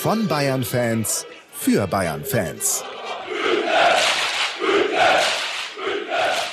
[0.00, 2.84] Von Bayern Fans für Bayern Fans.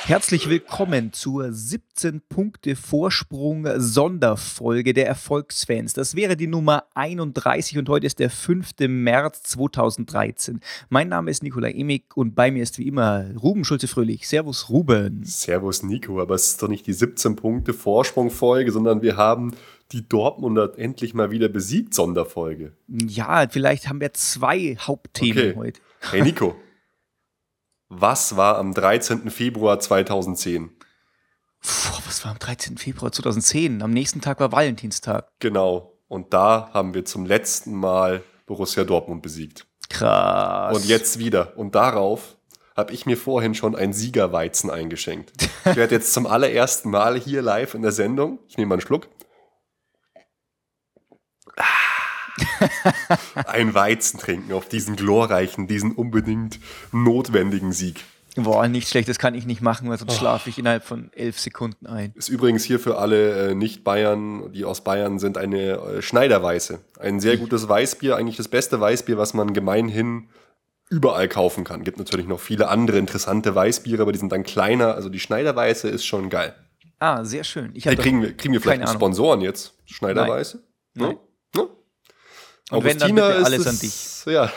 [0.06, 5.94] Herzlich willkommen zur 17 Punkte Vorsprung Sonderfolge der Erfolgsfans.
[5.94, 8.72] Das wäre die Nummer 31 und heute ist der 5.
[8.88, 10.60] März 2013.
[10.90, 14.28] Mein Name ist Nikola Emig und bei mir ist wie immer Ruben Schulze-Fröhlich.
[14.28, 15.24] Servus Ruben.
[15.24, 19.52] Servus Nico, aber es ist doch nicht die 17 Punkte Vorsprung Folge, sondern wir haben
[19.92, 22.74] die Dortmunder endlich mal wieder besiegt Sonderfolge.
[22.88, 25.56] Ja, vielleicht haben wir zwei Hauptthemen Okay.
[25.56, 25.82] heute.
[26.12, 26.56] Hey Nico,
[27.90, 29.30] was war am 13.
[29.30, 30.70] Februar 2010?
[31.62, 32.78] Puh, was war am 13.
[32.78, 33.82] Februar 2010?
[33.82, 35.30] Am nächsten Tag war Valentinstag.
[35.40, 39.66] Genau, und da haben wir zum letzten Mal Borussia Dortmund besiegt.
[39.90, 40.76] Krass.
[40.76, 41.58] Und jetzt wieder.
[41.58, 42.38] Und darauf
[42.76, 45.32] habe ich mir vorhin schon ein Siegerweizen eingeschenkt.
[45.66, 48.82] Ich werde jetzt zum allerersten Mal hier live in der Sendung, ich nehme mal einen
[48.82, 49.08] Schluck,
[53.48, 56.60] ein Weizen trinken auf diesen glorreichen, diesen unbedingt
[56.92, 58.04] notwendigen Sieg.
[58.38, 61.40] Boah, nicht schlecht, das kann ich nicht machen, weil sonst schlafe ich innerhalb von elf
[61.40, 62.12] Sekunden ein.
[62.16, 66.80] Ist übrigens hier für alle äh, Nicht-Bayern, die aus Bayern sind, eine äh, Schneiderweiße.
[67.00, 70.28] Ein sehr gutes Weißbier, eigentlich das beste Weißbier, was man gemeinhin
[70.90, 71.86] überall kaufen kann.
[71.86, 74.96] Gibt natürlich noch viele andere interessante Weißbiere, aber die sind dann kleiner.
[74.96, 76.54] Also die Schneiderweiße ist schon geil.
[77.00, 77.72] Ah, sehr schön.
[77.74, 78.88] Ich Hey, hab kriegen, wir, kriegen wir vielleicht.
[78.90, 79.74] Sponsoren jetzt?
[79.86, 80.62] Schneiderweiße?
[80.94, 81.18] Nein.
[81.56, 81.62] Ne?
[81.62, 81.68] Ne?
[82.72, 84.12] Und wenn, dann alles an dich.
[84.26, 84.52] Ja.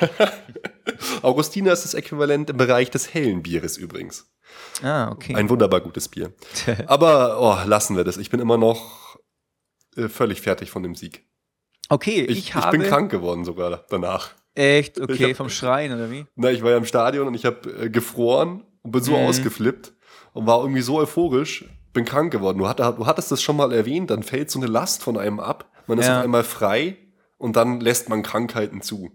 [1.22, 4.30] Augustina ist das Äquivalent im Bereich des hellen Bieres übrigens.
[4.82, 5.34] Ah, okay.
[5.34, 6.32] Ein wunderbar gutes Bier.
[6.86, 8.16] Aber oh, lassen wir das.
[8.16, 9.18] Ich bin immer noch
[9.96, 11.26] äh, völlig fertig von dem Sieg.
[11.90, 14.30] okay, ich, Ich, ich, habe bin krank geworden sogar danach.
[14.54, 16.24] echt okay Ich hab- vom Schreien oder wie?
[16.34, 19.26] Na, ich war ja im Stadion und ich habe äh, gefroren und bin so Mhm.
[19.26, 19.92] ausgeflippt
[20.32, 22.56] und war irgendwie so euphorisch, bin krank geworden.
[22.58, 25.40] Du, hatt, du hattest das schon mal erwähnt, dann fällt so eine Last von einem
[25.40, 25.70] ab.
[25.86, 26.18] Man ist Ja.
[26.20, 26.96] auf einmal frei
[27.38, 29.10] und dann lässt man Krankheiten zu.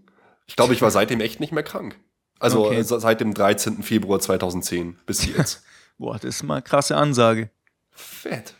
[0.46, 1.98] Ich glaube, ich war seitdem echt nicht mehr krank.
[2.40, 2.82] Also Okay.
[2.82, 3.82] se- seit dem 13.
[3.82, 5.62] Februar 2010 bis jetzt.
[5.98, 7.50] Boah, das ist mal eine krasse Ansage.
[7.90, 8.54] Fett.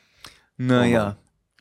[0.57, 1.17] Naja.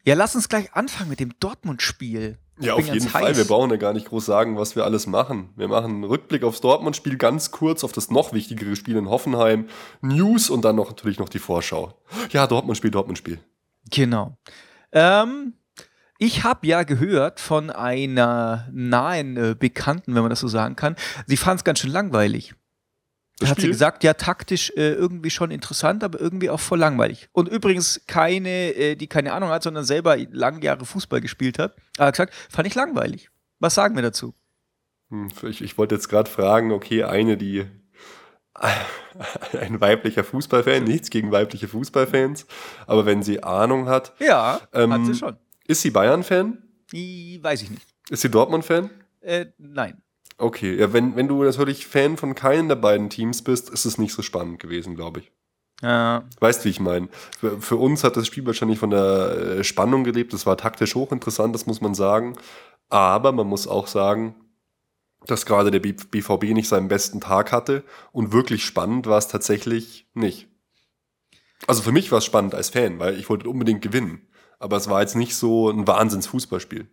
[0.06, 2.38] Ja, lass uns gleich anfangen mit dem Dortmund-Spiel.
[2.59, 3.24] Ja, auf jeden Fall.
[3.30, 3.38] heiß.
[3.38, 5.50] Wir brauchen ja gar nicht groß sagen, was wir alles machen.
[5.56, 9.68] Wir machen einen Rückblick aufs Dortmund-Spiel, ganz kurz auf das noch wichtigere Spiel in Hoffenheim,
[10.02, 11.97] News und dann noch natürlich noch die Vorschau.
[12.30, 13.40] Ja, Dortmund-Spiel, Dortmund-Spiel.
[13.90, 14.38] Genau.
[14.91, 15.53] Ähm,
[16.25, 20.95] ich habe ja gehört von einer nahen äh, Bekannten, wenn man das so sagen kann,
[21.28, 22.53] sie fand es ganz schön langweilig.
[23.39, 23.72] Das hat sie Spiel?
[23.72, 27.28] gesagt, ja, taktisch äh, irgendwie schon interessant, aber irgendwie auch voll langweilig.
[27.34, 31.75] Und übrigens keine, äh, die keine Ahnung hat, sondern selber lange Jahre Fußball gespielt hat,
[32.00, 33.29] hat gesagt, fand ich langweilig.
[33.59, 34.34] Was sagen wir dazu?
[35.09, 37.66] Hm, Ich, ich wollte jetzt gerade fragen, okay, eine, die
[39.59, 42.45] ein weiblicher Fußballfan, nichts gegen weibliche Fußballfans,
[42.88, 45.38] aber wenn sie Ahnung hat, Ja, Ähm, hat sie schon.
[45.68, 46.62] Ist sie Bayern-Fan?
[46.91, 47.88] Weiß ich nicht.
[48.09, 48.90] Ist sie Dortmund-Fan?
[49.22, 50.01] Äh, nein.
[50.38, 53.97] Okay, ja, wenn, wenn du natürlich Fan von keinem der beiden Teams bist, ist es
[53.97, 55.31] nicht so spannend gewesen, glaube ich.
[55.81, 57.09] Ja, Weißt, wie ich meine?
[57.40, 60.34] Für, für uns hat das Spiel wahrscheinlich von der äh, Spannung gelebt.
[60.34, 62.38] Das war taktisch hochinteressant, das muss man sagen.
[62.90, 64.35] Aber man muss auch sagen,
[65.25, 67.84] dass gerade der BVB nicht seinen besten Tag hatte.
[68.12, 70.47] Und wirklich spannend war es tatsächlich nicht.
[71.68, 74.28] Also für mich war es spannend als Fan, weil ich wollte unbedingt gewinnen.
[74.63, 76.88] Aber es war jetzt nicht so ein Wahnsinns-Fußballspiel.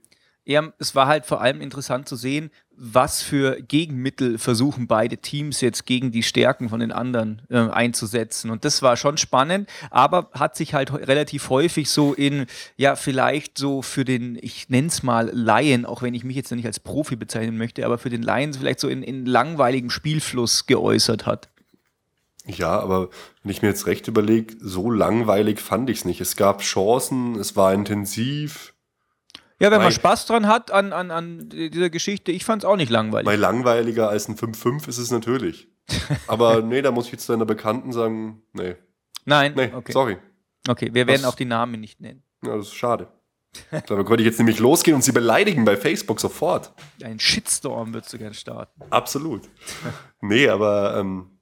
[0.44, 5.60] Ja, es war halt vor allem interessant zu sehen, was für Gegenmittel versuchen beide Teams
[5.60, 8.50] jetzt gegen die Stärken von den anderen äh, einzusetzen.
[8.50, 12.46] Und das war schon spannend, aber hat sich halt relativ häufig so in,
[12.76, 16.50] ja, vielleicht so für den, ich nenne es mal Laien, auch wenn ich mich jetzt
[16.50, 20.66] nicht als Profi bezeichnen möchte, aber für den Laien vielleicht so in, in langweiligem Spielfluss
[20.66, 21.50] geäußert hat.
[22.58, 23.08] Ja, aber
[23.42, 26.20] wenn ich mir jetzt recht überlege, so langweilig fand ich es nicht.
[26.20, 28.74] Es gab Chancen, es war intensiv.
[29.58, 32.76] Ja, wenn man Spaß dran hat an, an, an dieser Geschichte, ich fand es auch
[32.76, 33.26] nicht langweilig.
[33.26, 35.68] Weil langweiliger als ein 5-5 ist es natürlich.
[36.26, 38.76] Aber nee, da muss ich jetzt deiner Bekannten sagen, nee,
[39.26, 39.92] Nein, nee, okay.
[39.92, 40.16] sorry.
[40.66, 42.22] Okay, wir werden Das- auch die Namen nicht nennen.
[42.42, 43.08] Ja, das ist schade.
[43.70, 46.72] Damit könnte ich jetzt nämlich losgehen und sie beleidigen bei Facebook sofort.
[47.02, 48.80] Ein Shitstorm würdest du gern starten.
[48.90, 49.42] Absolut.
[50.20, 51.39] Nee, aber ähm,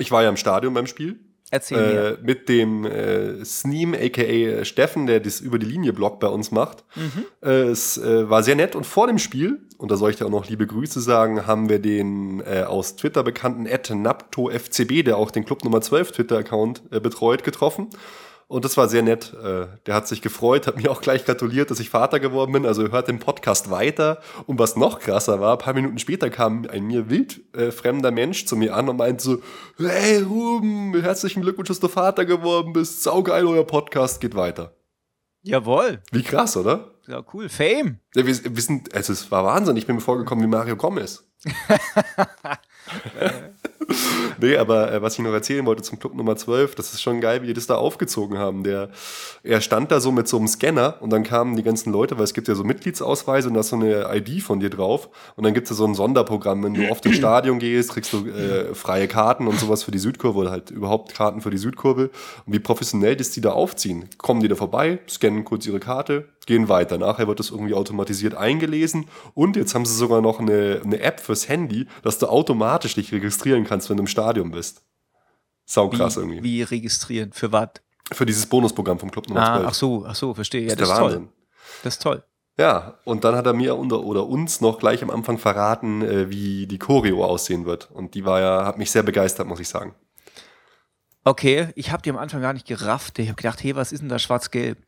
[0.00, 1.20] ich war ja im Stadion beim Spiel.
[1.52, 6.28] Erzähl äh, mit dem äh, Sneem, aka Steffen, der das über die Linie Blog bei
[6.28, 6.84] uns macht.
[6.94, 7.24] Mhm.
[7.42, 10.26] Äh, es äh, war sehr nett und vor dem Spiel, und da soll ich dir
[10.26, 15.16] auch noch liebe Grüße sagen, haben wir den äh, aus Twitter bekannten Ed NaptoFCB, der
[15.16, 17.88] auch den Club Nummer 12 Twitter-Account äh, betreut, getroffen.
[18.50, 19.32] Und das war sehr nett.
[19.32, 22.66] Äh, Der hat sich gefreut, hat mir auch gleich gratuliert, dass ich Vater geworden bin.
[22.66, 24.20] Also hört den Podcast weiter.
[24.46, 28.10] Und was noch krasser war, ein paar Minuten später kam ein mir wild äh, fremder
[28.10, 29.40] Mensch zu mir an und meinte so,
[29.78, 33.04] hey Ruben, herzlichen Glückwunsch, dass du Vater geworden bist.
[33.04, 34.74] Saugeil, euer Podcast geht weiter.
[35.42, 36.02] Jawohl.
[36.10, 36.90] Wie krass, oder?
[37.06, 37.48] Ja, cool.
[37.48, 38.00] Fame.
[38.16, 39.76] Ja, wir, wir sind, also es war Wahnsinn.
[39.76, 41.24] Ich bin mir vorgekommen wie Mario Gomez.
[44.40, 47.20] nee, aber äh, was ich noch erzählen wollte zum Club Nummer 12, das ist schon
[47.20, 48.64] geil, wie die das da aufgezogen haben.
[48.64, 48.90] Der,
[49.42, 52.24] er stand da so mit so einem Scanner und dann kamen die ganzen Leute, weil
[52.24, 55.08] es gibt ja so Mitgliedsausweise und da ist so eine ID von dir drauf.
[55.36, 58.12] Und dann gibt es ja so ein Sonderprogramm, wenn du oft ins Stadion gehst, kriegst
[58.12, 61.58] du äh, freie Karten und sowas für die Südkurve oder halt überhaupt Karten für die
[61.58, 62.10] Südkurve.
[62.46, 64.08] Und wie professionell das die da aufziehen.
[64.18, 66.98] Kommen die da vorbei, scannen kurz ihre Karte, gehen weiter.
[66.98, 71.20] Nachher wird das irgendwie automatisiert eingelesen und jetzt haben sie sogar noch eine, eine App
[71.20, 74.82] fürs Handy, dass du automatisch dich registrieren kannst, wenn du im Stadion bist.
[75.64, 76.42] Sau krass wie, irgendwie.
[76.42, 77.32] Wie registrieren?
[77.32, 77.70] Für was?
[78.12, 79.64] Für dieses Bonusprogramm vom Club Nummer 12.
[79.64, 80.62] Ah, ach so, ach so, verstehe.
[80.62, 81.12] Ja, das der ist toll.
[81.12, 81.28] Wahnsinn.
[81.84, 82.24] Das ist toll.
[82.58, 86.28] Ja, und dann hat er mir unter, oder uns noch gleich am Anfang verraten, äh,
[86.28, 87.90] wie die Choreo aussehen wird.
[87.90, 89.94] Und die war ja, hat mich sehr begeistert, muss ich sagen.
[91.24, 93.18] Okay, ich habe die am Anfang gar nicht gerafft.
[93.18, 94.78] Ich habe gedacht, hey, was ist denn da schwarz-gelb?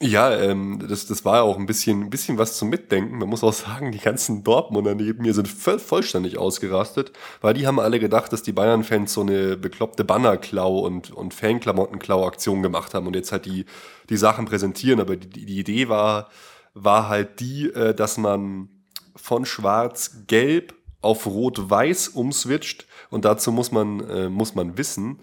[0.00, 3.18] Ja, ähm, das, das war auch ein bisschen, ein bisschen was zum Mitdenken.
[3.18, 7.10] Man muss auch sagen, die ganzen Dortmunder neben mir sind voll, vollständig ausgerastet,
[7.40, 12.62] weil die haben alle gedacht, dass die Bayern-Fans so eine bekloppte Bannerklau und, und Fanklamottenklau-Aktion
[12.62, 13.64] gemacht haben und jetzt halt die,
[14.08, 15.00] die Sachen präsentieren.
[15.00, 16.28] Aber die, die Idee war,
[16.74, 18.68] war halt die, äh, dass man
[19.16, 22.86] von schwarz-gelb auf rot-weiß umswitcht.
[23.10, 25.18] Und dazu muss man, äh, muss man wissen,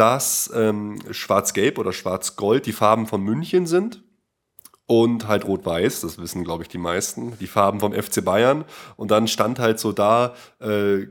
[0.00, 4.02] dass ähm, Schwarz-Gelb oder Schwarz-Gold die Farben von München sind
[4.86, 8.64] und halt Rot-Weiß, das wissen glaube ich die meisten, die Farben vom FC Bayern.
[8.96, 11.06] Und dann stand halt so da äh,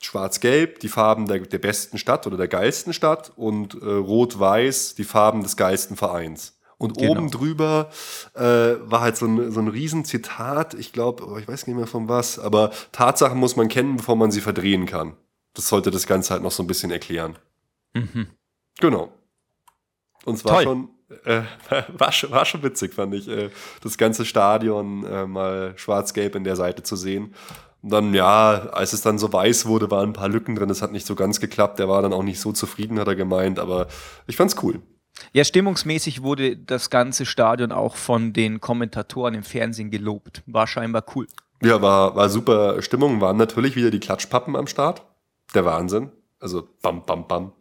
[0.00, 5.04] Schwarz-Gelb, die Farben der, der besten Stadt oder der geilsten Stadt und äh, Rot-Weiß, die
[5.04, 6.60] Farben des geilsten Vereins.
[6.78, 7.10] Und Genau.
[7.10, 7.90] oben drüber
[8.34, 12.08] äh, war halt so ein, so ein Riesenzitat, ich glaube, ich weiß nicht mehr von
[12.08, 15.16] was, aber Tatsachen muss man kennen, bevor man sie verdrehen kann.
[15.54, 17.36] Das sollte das Ganze halt noch so ein bisschen erklären.
[17.96, 18.26] Mhm.
[18.78, 19.12] Genau.
[20.24, 20.64] Und es war Toll.
[20.64, 20.88] schon,
[21.24, 21.42] äh,
[21.96, 23.50] war, schon, war schon witzig, fand ich, äh,
[23.82, 27.34] das ganze Stadion äh, mal schwarz-gelb in der Seite zu sehen.
[27.82, 30.68] Und dann, ja, als es dann so weiß wurde, waren ein paar Lücken drin.
[30.68, 31.78] Das hat nicht so ganz geklappt.
[31.78, 33.58] Der war dann auch nicht so zufrieden, hat er gemeint.
[33.60, 33.86] Aber
[34.26, 34.80] ich fand's cool.
[35.32, 40.42] Ja, stimmungsmäßig wurde das ganze Stadion auch von den Kommentatoren im Fernsehen gelobt.
[40.46, 41.26] War scheinbar cool.
[41.62, 43.20] Ja, war, war super Stimmung.
[43.20, 45.06] Waren natürlich wieder die Klatschpappen am Start.
[45.54, 46.10] Der Wahnsinn.
[46.40, 47.52] Also bam, bam, bam.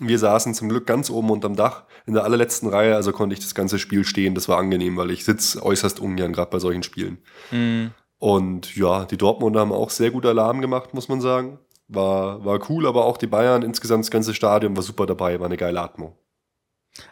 [0.00, 3.40] Wir saßen zum Glück ganz oben unterm Dach in der allerletzten Reihe, also konnte ich
[3.40, 4.34] das ganze Spiel stehen.
[4.34, 7.18] Das war angenehm, weil ich sitze äußerst ungern gerade bei solchen Spielen.
[8.18, 11.58] Und ja, die Dortmunder haben auch sehr gut Alarm gemacht, muss man sagen.
[11.86, 15.46] War, war cool, aber auch die Bayern, insgesamt das ganze Stadion war super dabei, war
[15.46, 16.16] eine geile Atmung.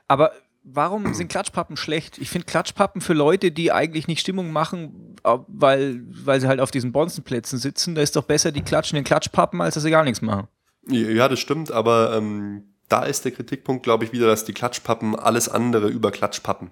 [0.09, 0.33] Aber
[0.65, 2.19] warum sind Klatschpappen schlecht?
[2.19, 6.71] Ich finde Klatschpappen für Leute, die eigentlich nicht Stimmung machen, weil, weil sie halt auf
[6.71, 10.05] diesen Bonzenplätzen sitzen, da ist doch besser, die klatschen den Klatschpappen, als dass sie gar
[10.05, 10.49] nichts machen.
[10.89, 15.17] Ja, das stimmt, aber ähm, da ist der Kritikpunkt, glaube ich, wieder, dass die Klatschpappen
[15.19, 16.71] alles andere über Klatschpappen.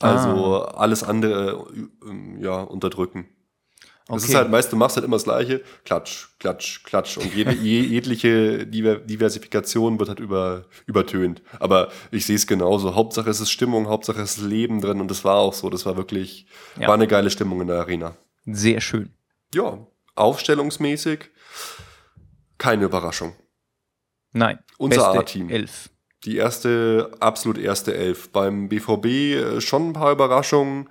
[0.00, 1.66] Also alles andere
[2.04, 3.28] äh, ja, unterdrücken.
[4.06, 4.32] Das Okay.
[4.32, 5.62] ist halt, weißt du, machst halt immer das Gleiche.
[5.86, 7.16] Klatsch, klatsch, klatsch.
[7.16, 11.40] Und jede, je, jegliche Diver Diversifikation wird halt über, übertönt.
[11.58, 12.94] Aber ich sehe es genauso.
[12.94, 15.00] Hauptsache es ist Stimmung, Hauptsache es ist Leben drin.
[15.00, 15.70] Und das war auch so.
[15.70, 16.46] Das war wirklich,
[16.78, 16.88] Ja.
[16.88, 18.14] war eine geile Stimmung in der Arena.
[18.44, 19.10] Sehr schön.
[19.54, 19.78] Ja,
[20.16, 21.30] aufstellungsmäßig
[22.58, 23.32] keine Überraschung.
[24.34, 24.58] Nein.
[24.76, 25.48] Unser A-Team.
[25.48, 25.88] Elf.
[26.24, 28.30] Die erste, absolut erste Elf.
[28.30, 30.88] Beim BVB äh, schon ein paar Überraschungen.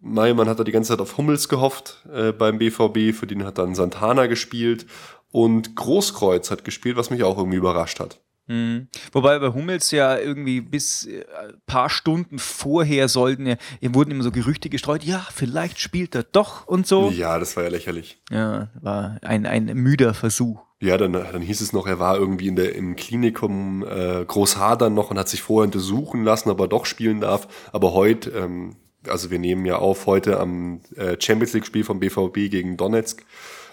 [0.00, 3.56] Man hat da die ganze Zeit auf Hummels gehofft äh, beim BVB, für den hat
[3.56, 4.84] dann Santana gespielt
[5.32, 8.20] und Großkreuz hat gespielt, was mich auch irgendwie überrascht hat.
[8.46, 8.88] Mhm.
[9.12, 14.22] Wobei bei Hummels ja irgendwie bis äh, ein paar Stunden vorher sollten ja, wurden immer
[14.22, 17.10] so Gerüchte gestreut, ja, vielleicht spielt er doch und so.
[17.10, 18.20] Ja, das war ja lächerlich.
[18.30, 20.60] Ja, war ein, ein müder Versuch.
[20.84, 24.92] Ja, dann, dann hieß es noch, er war irgendwie in der, im Klinikum äh, Großhadern
[24.92, 27.48] noch und hat sich vorher untersuchen lassen, ob er doch spielen darf.
[27.72, 28.76] Aber heute, ähm,
[29.08, 33.24] also wir nehmen ja auf, heute am äh, Champions League-Spiel vom BVB gegen Donetsk,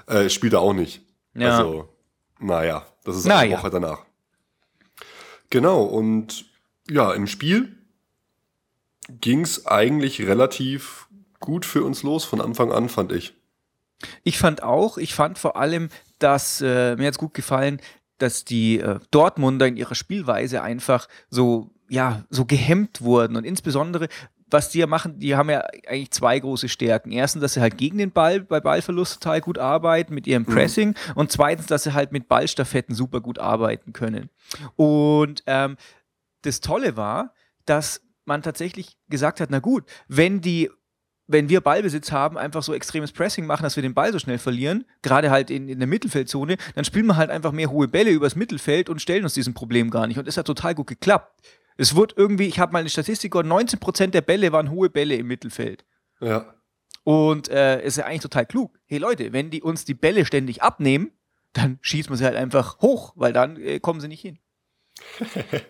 [0.07, 1.01] äh, spielt er auch nicht.
[1.33, 1.57] Ja.
[1.57, 1.89] Also,
[2.39, 3.57] naja, das ist Na eine.
[3.57, 4.05] Woche danach.
[5.49, 6.45] Genau, und
[6.89, 7.75] ja, im Spiel
[9.09, 11.07] ging es eigentlich relativ
[11.41, 13.33] gut für uns los, von Anfang an, fand ich.
[14.23, 15.89] Ich fand auch, ich fand vor allem,
[16.21, 17.79] dass äh, mir jetzt gut gefallen,
[18.17, 23.35] dass die äh, Dortmunder in ihrer Spielweise einfach so, ja, so gehemmt wurden.
[23.35, 24.07] Und insbesondere,
[24.49, 27.11] was die ja machen, die haben ja eigentlich zwei große Stärken.
[27.11, 30.89] Erstens, dass sie halt gegen den Ball bei Ballverlust total gut arbeiten mit ihrem Pressing
[30.89, 31.13] mhm.
[31.15, 34.29] und zweitens, dass sie halt mit Ballstaffetten super gut arbeiten können.
[34.75, 35.77] Und ähm,
[36.43, 37.33] das Tolle war,
[37.65, 40.69] dass man tatsächlich gesagt hat, na gut, wenn die
[41.31, 44.37] wenn wir Ballbesitz haben, einfach so extremes Pressing machen, dass wir den Ball so schnell
[44.37, 48.11] verlieren, gerade halt in, in der Mittelfeldzone, dann spielen wir halt einfach mehr hohe Bälle
[48.11, 50.17] übers Mittelfeld und stellen uns diesem Problem gar nicht.
[50.17, 51.41] Und es hat total gut geklappt.
[51.77, 55.15] Es wurde irgendwie, ich habe mal eine Statistik gehört, 19% der Bälle waren hohe Bälle
[55.15, 55.85] im Mittelfeld.
[56.19, 56.53] Ja.
[57.03, 58.77] Und äh, ist ja eigentlich total klug.
[58.85, 61.11] Hey Leute, wenn die uns die Bälle ständig abnehmen,
[61.53, 64.37] dann schießen wir sie halt einfach hoch, weil dann äh, kommen sie nicht hin.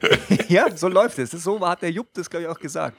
[0.49, 1.31] ja, so läuft es.
[1.31, 2.97] So hat der Jupp das, glaube ich, auch gesagt.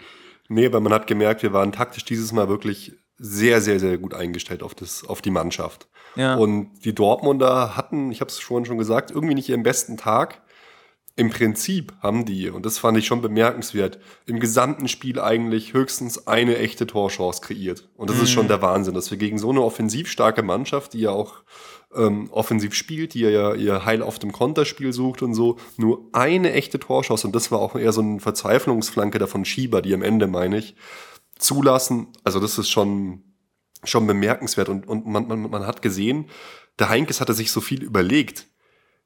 [0.48, 4.14] Nee, weil man hat gemerkt, wir waren taktisch dieses Mal wirklich sehr, sehr, sehr gut
[4.14, 5.88] eingestellt auf, das, auf die Mannschaft.
[6.16, 6.34] Ja.
[6.34, 10.42] Und die Dortmunder hatten, ich habe es schon schon gesagt, irgendwie nicht ihren besten Tag.
[11.14, 16.26] Im Prinzip haben die, und das fand ich schon bemerkenswert, im gesamten Spiel eigentlich höchstens
[16.26, 17.90] eine echte Torchance kreiert.
[17.96, 18.22] Und das mhm.
[18.22, 21.42] ist schon der Wahnsinn, dass wir gegen so eine offensiv starke Mannschaft, die ja auch
[21.94, 26.52] ähm, offensiv spielt, die ja ihr Heil auf dem Konterspiel sucht und so, nur eine
[26.52, 30.26] echte Torschuss, und das war auch eher so eine Verzweiflungsflanke davon Schieber, die am Ende,
[30.26, 30.76] meine ich,
[31.38, 32.08] zulassen.
[32.24, 33.22] Also das ist schon,
[33.84, 36.30] schon bemerkenswert und, und man, man, man hat gesehen,
[36.78, 38.46] der Heinkes hatte sich so viel überlegt.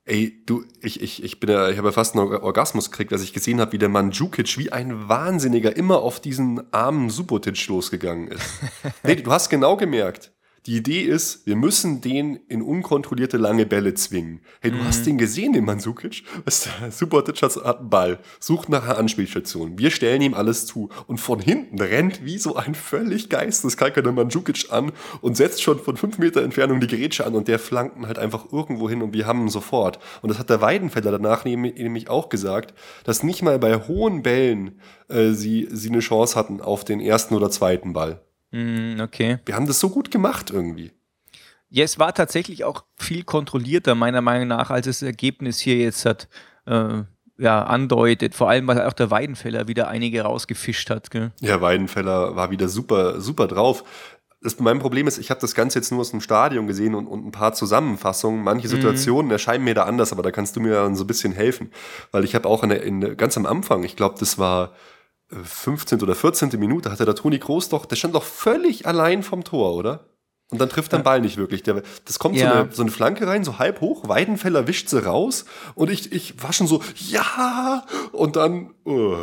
[0.08, 3.24] Ey, du, ich, ich, ich bin ja, ich habe ja fast einen Orgasmus gekriegt, als
[3.24, 8.28] ich gesehen habe, wie der Mandzukic wie ein Wahnsinniger immer auf diesen armen Subotic losgegangen
[8.28, 8.60] ist.
[9.02, 10.30] nee, du hast genau gemerkt,
[10.66, 14.40] die Idee ist, wir müssen den in unkontrollierte lange Bälle zwingen.
[14.60, 14.84] Hey, du mhm.
[14.84, 16.24] hast den gesehen, den Mansukic?
[16.90, 19.78] Subotic hat einen Ball, sucht nach einer Anspielstation.
[19.78, 20.88] Wir stellen ihm alles zu.
[21.06, 25.78] Und von hinten rennt wie so ein völlig geisteskalker der Mandzukic an und setzt schon
[25.78, 29.14] von fünf Meter Entfernung die Gerätsche an und der flanken halt einfach irgendwo hin und
[29.14, 30.00] wir haben ihn sofort.
[30.22, 34.80] Und das hat der Weidenfeller danach nämlich auch gesagt, dass nicht mal bei hohen Bällen
[35.08, 38.25] äh, sie, sie eine Chance hatten auf den ersten oder zweiten Ball.
[38.56, 39.38] Mm, okay.
[39.44, 40.92] Wir haben das so gut gemacht irgendwie.
[41.68, 46.06] Ja, es war tatsächlich auch viel kontrollierter, meiner Meinung nach, als das Ergebnis hier jetzt
[46.06, 46.28] hat.
[46.64, 47.02] Äh,
[47.38, 51.10] ja, andeutet, vor allem weil auch der Weidenfeller wieder einige rausgefischt hat.
[51.10, 51.32] Gell?
[51.40, 53.84] Ja, Weidenfeller war wieder super, super drauf.
[54.40, 57.06] Das, mein Problem ist, ich habe das Ganze jetzt nur aus dem Stadion gesehen und,
[57.06, 58.42] und ein paar Zusammenfassungen.
[58.42, 58.70] Manche mhm.
[58.70, 59.32] Situationen mhm.
[59.32, 61.70] erscheinen mir da anders, aber da kannst du mir dann so ein bisschen helfen.
[62.10, 64.72] Weil ich habe auch in der, in, ganz am Anfang, ich glaube, das war
[65.30, 66.02] 15.
[66.02, 66.50] oder 14.
[66.58, 70.06] Minute hatte der Toni Groß doch, der stand doch völlig allein vom Tor, oder?
[70.50, 71.64] Und dann trifft er den Ball nicht wirklich.
[71.64, 72.48] Der, das kommt ja.
[72.48, 76.12] so, eine, so eine Flanke rein, so halb hoch, Weidenfeller wischt sie raus und ich,
[76.12, 79.16] ich war schon so, ja, und dann, uh.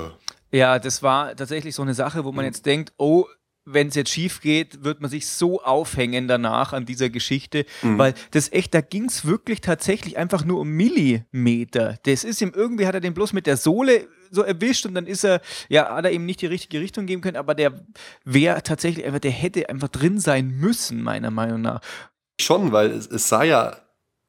[0.52, 3.26] Ja, das war tatsächlich so eine Sache, wo man jetzt denkt, oh,
[3.66, 7.98] wenn es jetzt schief geht, wird man sich so aufhängen danach an dieser Geschichte, mhm.
[7.98, 11.98] weil das echt, da ging es wirklich tatsächlich einfach nur um Millimeter.
[12.04, 15.08] Das ist ihm irgendwie, hat er den bloß mit der Sohle so erwischt und dann
[15.08, 17.86] ist er, ja, hat er eben nicht die richtige Richtung geben können, aber der
[18.26, 21.82] wäre tatsächlich einfach, der hätte einfach drin sein müssen, meiner Meinung nach.
[22.42, 23.78] Schon, weil es, es sah ja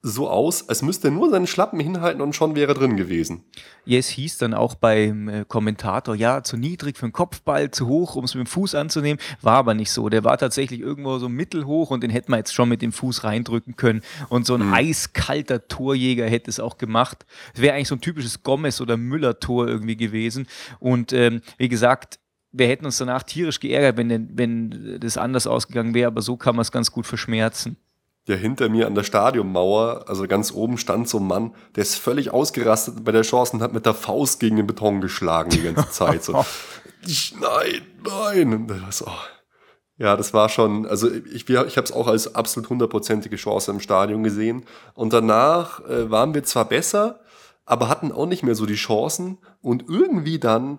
[0.07, 3.43] so aus, als müsste er nur seinen Schlappen hinhalten und schon wäre drin gewesen.
[3.87, 7.87] Ja, es hieß dann auch beim äh, Kommentator, ja, zu niedrig für den Kopfball, zu
[7.89, 9.19] hoch, um es mit dem Fuß anzunehmen.
[9.41, 10.11] War aber nicht so.
[10.11, 13.25] Der war tatsächlich irgendwo so mittelhoch und den hätte man jetzt schon mit dem Fuß
[13.25, 14.03] reindrücken können.
[14.29, 14.75] Und so ein mhm.
[14.75, 17.25] eiskalter Torjäger hätte es auch gemacht.
[17.55, 20.47] Es wäre eigentlich so ein typisches Gomez- oder Müller-Tor irgendwie gewesen.
[20.81, 22.19] Und ähm, wie gesagt,
[22.53, 26.57] wir hätten uns danach tierisch geärgert, wenn, wenn das anders ausgegangen wäre, aber so kann
[26.57, 27.79] man es ganz gut verschmerzen
[28.27, 31.97] ja hinter mir an der Stadionmauer, also ganz oben stand so ein Mann, der ist
[31.97, 35.63] völlig ausgerastet bei der Chance und hat mit der Faust gegen den Beton geschlagen die
[35.63, 36.25] ganze Zeit.
[36.25, 36.33] So,
[37.41, 38.53] nein, nein.
[38.55, 39.11] Und das, oh.
[39.97, 43.81] Ja, das war schon, also ich, ich habe es auch als absolut hundertprozentige Chance im
[43.81, 44.65] Stadion gesehen.
[44.95, 47.21] Und danach äh, waren wir zwar besser,
[47.65, 49.39] aber hatten auch nicht mehr so die Chancen.
[49.61, 50.79] Und irgendwie dann,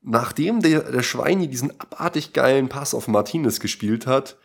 [0.00, 4.36] nachdem der, der Schweini diesen abartig geilen Pass auf Martinez gespielt hat,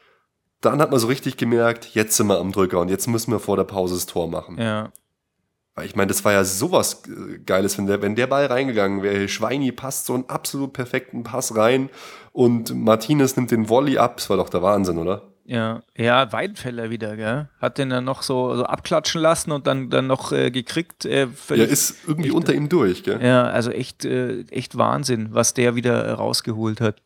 [0.62, 3.40] dann hat man so richtig gemerkt, jetzt sind wir am Drücker und jetzt müssen wir
[3.40, 4.58] vor der Pause das Tor machen.
[4.60, 4.92] Ja.
[5.76, 9.04] Weil ich meine, das war ja sowas äh, Geiles, wenn der, wenn der Ball reingegangen
[9.04, 9.28] wäre.
[9.28, 11.90] Schweini passt so einen absolut perfekten Pass rein
[12.32, 14.18] und Martinez nimmt den Volley ab.
[14.18, 15.34] Das war doch der Wahnsinn, oder?
[15.46, 17.48] Ja, ja, Weidenfeller wieder, gell?
[17.62, 21.06] Hat den dann noch so, so abklatschen lassen und dann, dann noch äh, gekriegt.
[21.06, 23.24] Äh, ja, ist irgendwie echt, unter ihm durch, gell?
[23.24, 27.02] Ja, also echt, äh, echt Wahnsinn, was der wieder rausgeholt hat.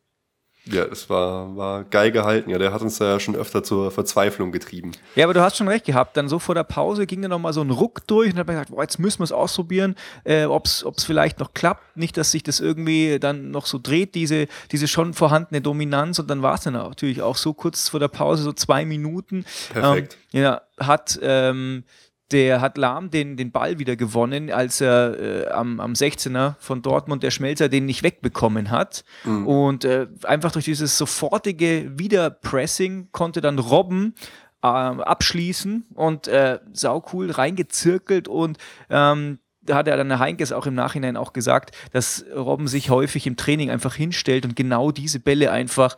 [0.65, 2.49] Ja, es war, war geil gehalten.
[2.51, 4.91] Ja, der hat uns da ja schon öfter zur Verzweiflung getrieben.
[5.15, 6.15] Ja, aber du hast schon recht gehabt.
[6.15, 8.55] Dann so vor der Pause ging dann nochmal so ein Ruck durch und hat man
[8.55, 11.97] gesagt, boah, jetzt müssen wir es ausprobieren, äh, ob es vielleicht noch klappt.
[11.97, 16.19] Nicht, dass sich das irgendwie dann noch so dreht, diese, diese schon vorhandene Dominanz.
[16.19, 19.45] Und dann war es dann natürlich auch so kurz vor der Pause, so zwei Minuten.
[19.73, 20.17] Perfekt.
[20.31, 21.83] Ähm, ja, hat ähm,
[22.31, 26.81] der hat Lahm den, den Ball wieder gewonnen, als er äh, am, am 16er von
[26.81, 29.03] Dortmund der Schmelzer den nicht wegbekommen hat.
[29.23, 29.47] Mhm.
[29.47, 34.15] Und äh, einfach durch dieses sofortige Wiederpressing konnte dann Robben
[34.63, 38.57] äh, abschließen und äh, saucool reingezirkelt und
[38.89, 43.27] ähm, da hat er dann Heinkes auch im Nachhinein auch gesagt, dass Robben sich häufig
[43.27, 45.97] im Training einfach hinstellt und genau diese Bälle einfach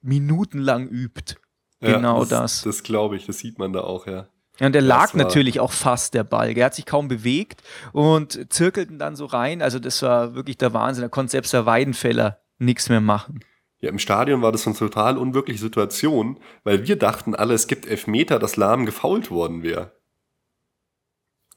[0.00, 1.36] minutenlang übt.
[1.80, 2.62] Genau ja, das.
[2.62, 4.28] Das, das glaube ich, das sieht man da auch, ja.
[4.62, 6.54] Ja, und der lag natürlich auch fast, der Ball.
[6.54, 9.60] Der hat sich kaum bewegt und zirkelten dann so rein.
[9.60, 11.02] Also, das war wirklich der Wahnsinn.
[11.02, 13.40] Da konnte selbst der Weidenfeller nichts mehr machen.
[13.80, 17.86] Ja, im Stadion war das eine total unwirkliche Situation, weil wir dachten alle, es gibt
[17.86, 19.96] Elfmeter, dass Lahm gefault worden wäre.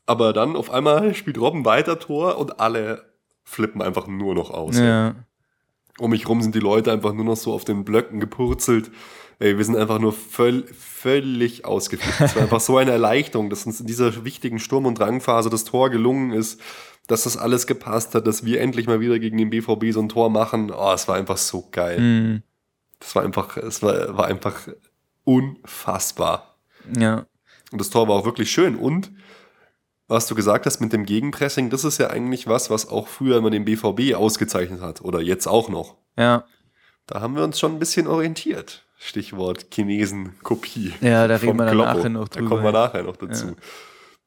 [0.08, 4.80] Aber dann auf einmal spielt Robben weiter Tor und alle flippen einfach nur noch aus.
[4.80, 5.14] Ja.
[6.00, 8.90] Um mich rum sind die Leute einfach nur noch so auf den Blöcken gepurzelt.
[9.40, 12.22] Ey, wir sind einfach nur völ völlig ausgeflippt.
[12.22, 15.66] Es war einfach so eine Erleichterung, dass uns in dieser wichtigen Sturm- und Drangphase das
[15.66, 16.62] Tor gelungen ist,
[17.08, 20.10] dass das alles gepasst hat, dass wir endlich mal wieder gegen den BVB so ein
[20.10, 20.72] Tor machen.
[20.72, 22.00] Oh, es war einfach so geil.
[22.00, 22.44] Mhm.
[23.00, 24.68] Das war einfach, es war, war einfach
[25.24, 26.58] unfassbar.
[26.98, 27.26] Ja.
[27.72, 28.76] Und das Tor war auch wirklich schön.
[28.76, 29.12] Und
[30.08, 33.38] was du gesagt hast mit dem Gegenpressing, das ist ja eigentlich was, was auch früher
[33.38, 35.02] immer den BVB ausgezeichnet hat.
[35.02, 35.98] Oder jetzt auch noch.
[36.18, 36.46] Ja.
[37.08, 38.85] Da haben wir uns schon ein bisschen orientiert.
[39.06, 40.94] Stichwort Chinesen-Kopie.
[41.02, 42.50] Ja, da reden wir dann nachher noch drüber.
[42.50, 43.56] Da kommen wir nachher noch dazu.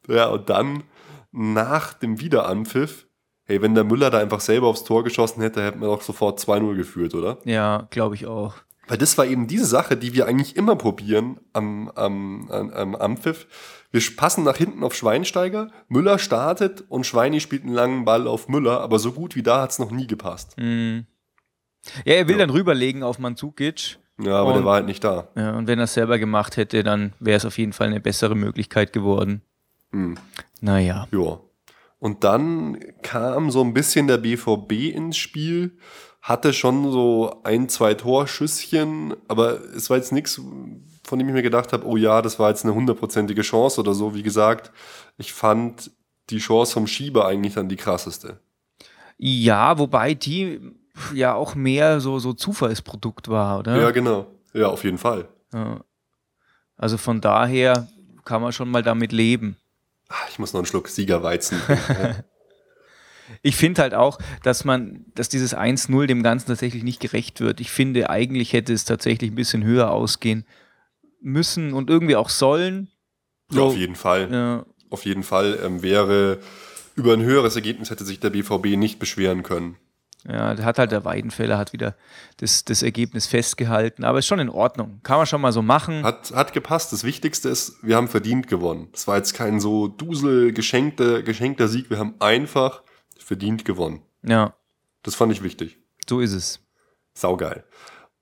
[0.07, 0.15] Ja.
[0.15, 0.85] ja, und dann
[1.33, 3.09] nach dem Wiederanpfiff,
[3.45, 6.39] hey, wenn der Müller da einfach selber aufs Tor geschossen hätte, hätten wir doch sofort
[6.39, 7.39] 2-0 geführt, oder?
[7.45, 8.55] Ja, glaube ich auch.
[8.87, 12.95] Weil das war eben diese Sache, die wir eigentlich immer probieren am, am, am, am
[12.95, 13.47] Anpfiff.
[13.91, 18.49] Wir passen nach hinten auf Schweinsteiger, Müller startet und Schweini spielt einen langen Ball auf
[18.49, 20.57] Müller, aber so gut wie da hat es noch nie gepasst.
[20.57, 21.07] Mhm.
[22.05, 22.47] Ja, er will ja.
[22.47, 25.29] dann rüberlegen auf Mandzukic ja, aber und, der war halt nicht da.
[25.37, 28.01] Ja, und wenn er es selber gemacht hätte, dann wäre es auf jeden Fall eine
[28.01, 29.43] bessere Möglichkeit geworden.
[29.93, 30.17] Hm.
[30.61, 31.07] Naja.
[31.13, 31.41] Ja.
[32.01, 35.79] Und dann kam so ein bisschen der BVB ins Spiel,
[36.21, 40.40] hatte schon so ein, zwei Torschüsschen, aber es war jetzt nichts,
[41.05, 43.95] von dem ich mir gedacht habe, oh ja, das war jetzt eine hundertprozentige Chance oder
[43.95, 44.14] so.
[44.14, 44.73] Wie gesagt,
[45.16, 45.90] ich fand
[46.31, 48.40] die Chance vom Schieber eigentlich dann die krasseste.
[49.16, 50.61] Ja, wobei die
[51.15, 53.81] ja auch mehr so, so Zufallsprodukt war, oder?
[53.81, 54.27] Ja, genau.
[54.53, 55.29] Ja, auf jeden Fall.
[55.53, 55.81] Ja.
[56.77, 57.89] Also von daher
[58.25, 59.57] kann man schon mal damit leben.
[60.09, 61.61] Ach, ich muss noch einen Schluck Siegerweizen
[63.43, 67.61] Ich finde halt auch, dass man, dass dieses 1-0 dem Ganzen tatsächlich nicht gerecht wird.
[67.61, 70.47] Ich finde, eigentlich hätte es tatsächlich ein bisschen höher ausgehen
[71.21, 72.89] müssen und irgendwie auch sollen.
[73.51, 74.33] So, ja, auf jeden Fall.
[74.33, 74.67] Ja.
[74.91, 76.39] Auf jeden Fall ähm, wäre
[76.95, 79.77] über ein höheres Ergebnis hätte sich der BVB nicht beschweren können.
[80.26, 81.94] Ja, da hat halt der Weidenfeller hat wieder
[82.38, 85.00] das, das Ergebnis festgehalten, aber ist schon in Ordnung.
[85.02, 86.02] Kann man schon mal so machen.
[86.02, 86.92] Hat, hat gepasst.
[86.92, 88.88] Das Wichtigste ist, wir haben verdient gewonnen.
[88.92, 91.88] Es war jetzt kein so dusel geschenkter, geschenkter Sieg.
[91.88, 92.83] Wir haben einfach
[93.18, 94.02] verdient gewonnen.
[94.22, 94.54] Ja.
[95.02, 95.78] Das fand ich wichtig.
[96.09, 96.61] So ist es.
[97.14, 97.64] Saugeil.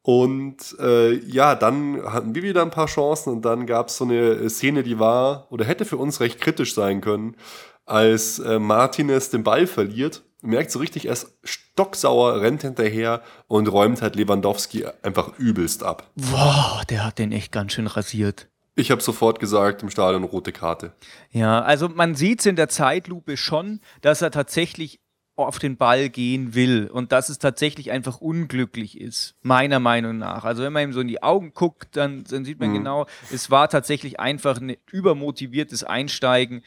[0.03, 4.05] Und äh, ja, dann hatten wir wieder ein paar Chancen und dann gab es so
[4.05, 7.37] eine Szene, die war oder hätte für uns recht kritisch sein können,
[7.85, 13.69] als äh, Martinez den Ball verliert merkt so richtig, er ist stocksauer, rennt hinterher und
[13.69, 16.11] räumt halt Lewandowski einfach übelst ab.
[16.15, 18.49] Boah, der hat den echt ganz schön rasiert.
[18.75, 20.93] Ich habe sofort gesagt, im Stadion rote Karte.
[21.31, 25.01] Ja, also man sieht es in der Zeitlupe schon, dass er tatsächlich
[25.37, 30.45] auf den Ball gehen will und dass es tatsächlich einfach unglücklich ist, meiner Meinung nach.
[30.45, 32.75] Also wenn man ihm so in die Augen guckt, dann, dann sieht man mhm.
[32.75, 36.63] genau, es war tatsächlich einfach ein übermotiviertes Einsteigen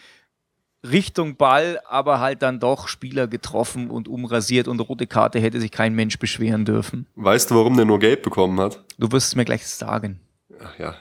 [0.83, 5.71] Richtung Ball, aber halt dann doch Spieler getroffen und umrasiert und rote Karte hätte sich
[5.71, 7.05] kein Mensch beschweren dürfen.
[7.15, 8.83] Weißt du, warum der nur gelb bekommen hat?
[8.97, 10.19] Du wirst es mir gleich sagen.
[10.61, 10.95] Ach ja,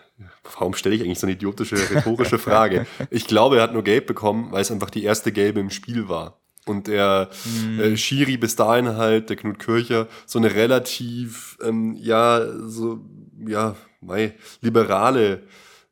[0.58, 2.86] warum stelle ich eigentlich so eine idiotische rhetorische Frage?
[3.10, 6.08] ich glaube, er hat nur gelb bekommen, weil es einfach die erste gelbe im Spiel
[6.08, 6.38] war.
[6.66, 7.80] Und der mm.
[7.80, 13.00] äh, Schiri bis dahin halt, der Knut Kircher, so eine relativ, ähm, ja, so,
[13.46, 15.44] ja, mei, liberale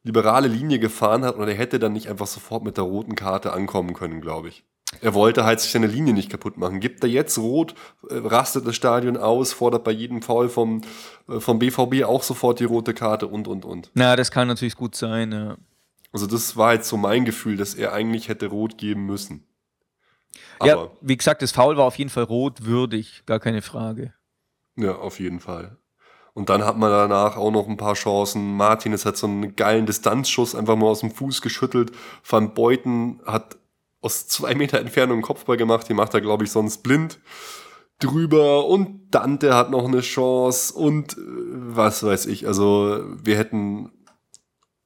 [0.07, 3.53] liberale Linie gefahren hat und er hätte dann nicht einfach sofort mit der roten Karte
[3.53, 4.65] ankommen können, glaube ich.
[5.01, 6.79] Er wollte halt sich seine Linie nicht kaputt machen.
[6.79, 7.75] Gibt er jetzt rot,
[8.09, 10.83] äh, rastet das Stadion aus, fordert bei jedem Foul vom,
[11.29, 13.91] äh, vom BVB auch sofort die rote Karte und, und, und.
[13.95, 15.57] Na, das kann natürlich gut sein, ja.
[16.13, 19.45] Also das war jetzt so mein Gefühl, dass er eigentlich hätte rot geben müssen.
[20.61, 24.15] Aber ja, wie gesagt, das Foul war auf jeden Fall rot würdig, gar keine Frage.
[24.77, 25.77] Ja, auf jeden Fall.
[26.37, 28.59] Und dann hat man danach auch noch ein paar Chancen.
[28.59, 31.93] Martinez hat so einen geilen Distanzschuss einfach mal aus dem Fuß geschüttelt.
[32.29, 33.57] Van Beuten hat
[34.03, 35.89] aus zwei Meter Entfernung einen Kopfball gemacht.
[35.89, 37.21] Die macht er, glaube ich, sonst blind
[38.01, 38.67] drüber.
[38.67, 40.75] Und Dante hat noch eine Chance.
[40.75, 42.47] Und äh, was weiß ich.
[42.47, 43.93] Also wir hätten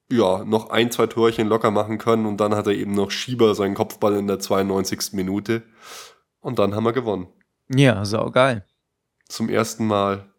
[0.09, 3.55] ja, noch ein, zwei Torchen locker machen können und dann hat er eben noch Schieber
[3.55, 5.13] seinen Kopfball in der 92.
[5.13, 5.63] Minute
[6.39, 7.27] und dann haben wir gewonnen.
[7.69, 8.65] Ja, saugeil.
[9.27, 10.30] Zum ersten Mal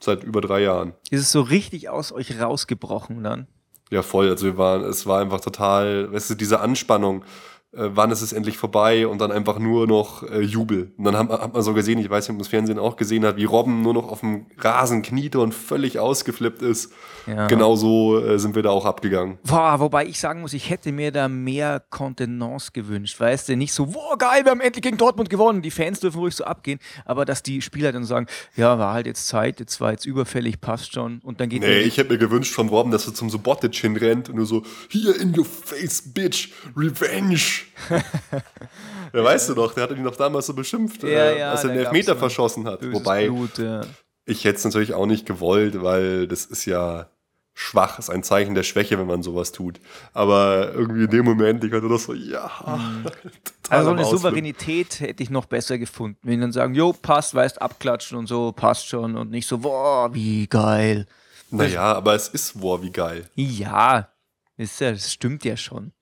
[0.00, 0.94] seit über drei Jahren.
[1.10, 3.46] Ist es so richtig aus euch rausgebrochen dann?
[3.90, 4.28] Ja, voll.
[4.28, 7.24] Also wir waren, es war einfach total, weißt du, diese Anspannung
[7.76, 10.92] wann ist es endlich vorbei und dann einfach nur noch äh, Jubel.
[10.96, 12.96] Und dann hat, hat man so gesehen, ich weiß nicht, ob man das Fernsehen auch
[12.96, 16.92] gesehen hat, wie Robben nur noch auf dem Rasen kniete und völlig ausgeflippt ist.
[17.26, 17.46] Ja.
[17.46, 19.38] Genau so äh, sind wir da auch abgegangen.
[19.44, 23.72] Boah, wobei ich sagen muss, ich hätte mir da mehr Kontenance gewünscht, weißt du, nicht
[23.72, 26.78] so, boah, geil, wir haben endlich gegen Dortmund gewonnen, die Fans dürfen ruhig so abgehen,
[27.04, 30.60] aber dass die Spieler dann sagen, ja, war halt jetzt Zeit, jetzt war jetzt überfällig,
[30.60, 33.30] passt schon und dann geht Nee, ich hätte mir gewünscht von Robben, dass er zum
[33.30, 37.63] Subotic hinrennt und nur so, hier in your face, bitch, revenge.
[39.12, 41.64] ja, weißt du doch, der hat ihn doch damals so beschimpft, ja, äh, ja, als
[41.64, 42.80] er den Elfmeter verschossen hat.
[42.92, 43.82] Wobei, Blut, ja.
[44.24, 47.08] ich hätte es natürlich auch nicht gewollt, weil das ist ja
[47.54, 49.80] schwach, ist ein Zeichen der Schwäche, wenn man sowas tut.
[50.12, 52.50] Aber irgendwie in dem Moment, ich hatte das so, ja.
[52.66, 53.06] Mhm.
[53.70, 56.18] Also eine Souveränität hätte ich noch besser gefunden.
[56.22, 60.12] Wenn dann sagen, jo, passt, weißt, abklatschen und so, passt schon und nicht so, boah,
[60.12, 61.06] wie geil.
[61.50, 63.30] Naja, aber es ist, boah, wie geil.
[63.36, 64.08] Ja,
[64.58, 65.92] ist ja, das stimmt ja schon.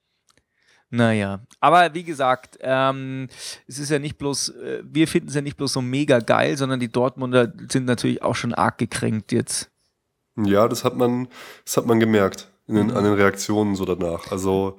[0.95, 3.29] Naja, aber wie gesagt, ähm,
[3.67, 6.59] es ist ja nicht bloß, äh, wir finden es ja nicht bloß so mega geil,
[6.59, 9.71] sondern die Dortmunder sind natürlich auch schon arg gekränkt jetzt.
[10.37, 11.29] Ja, das hat man,
[11.65, 12.97] das hat man gemerkt in den, mhm.
[12.97, 14.31] an den Reaktionen so danach.
[14.31, 14.79] Also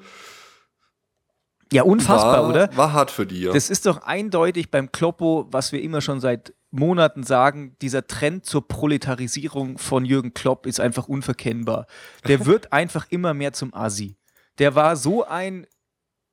[1.72, 2.78] ja, unfassbar, war, oder?
[2.78, 3.52] War hart für die, ja.
[3.52, 8.46] Das ist doch eindeutig beim Kloppo, was wir immer schon seit Monaten sagen, dieser Trend
[8.46, 11.88] zur Proletarisierung von Jürgen Klopp ist einfach unverkennbar.
[12.28, 14.16] Der wird einfach immer mehr zum Asi.
[14.60, 15.66] Der war so ein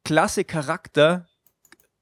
[0.05, 1.27] klasse Charakter,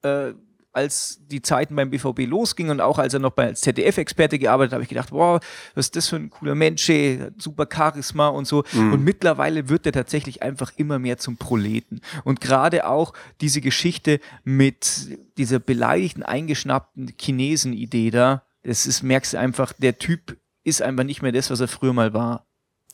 [0.02, 0.32] äh,
[0.72, 4.70] als die Zeiten beim BVB losgingen und auch als er noch bei als ZDF-Experte gearbeitet
[4.70, 5.40] hat, habe ich gedacht, wow,
[5.74, 8.62] was ist das für ein cooler Mensch, ey, super Charisma und so.
[8.72, 8.92] Mhm.
[8.92, 12.00] Und mittlerweile wird er tatsächlich einfach immer mehr zum Proleten.
[12.22, 19.38] Und gerade auch diese Geschichte mit dieser beleidigten, eingeschnappten Chinesen-Idee da, das ist, merkst du
[19.38, 22.46] einfach, der Typ ist einfach nicht mehr das, was er früher mal war.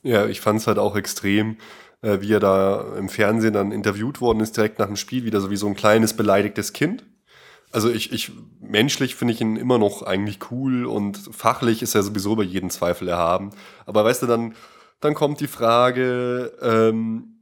[0.02, 1.56] Ja, ich fand es halt auch extrem
[2.04, 5.40] äh, wie er da im Fernsehen dann interviewt worden ist, direkt nach dem Spiel, wieder
[5.40, 7.04] so wie so ein kleines beleidigtes Kind.
[7.72, 12.04] Also ich, ich menschlich finde ich ihn immer noch eigentlich cool und fachlich ist er
[12.04, 13.50] sowieso über jeden Zweifel erhaben.
[13.86, 14.54] Aber weißt du, dann,
[15.00, 17.33] dann kommt die Frage, ähm,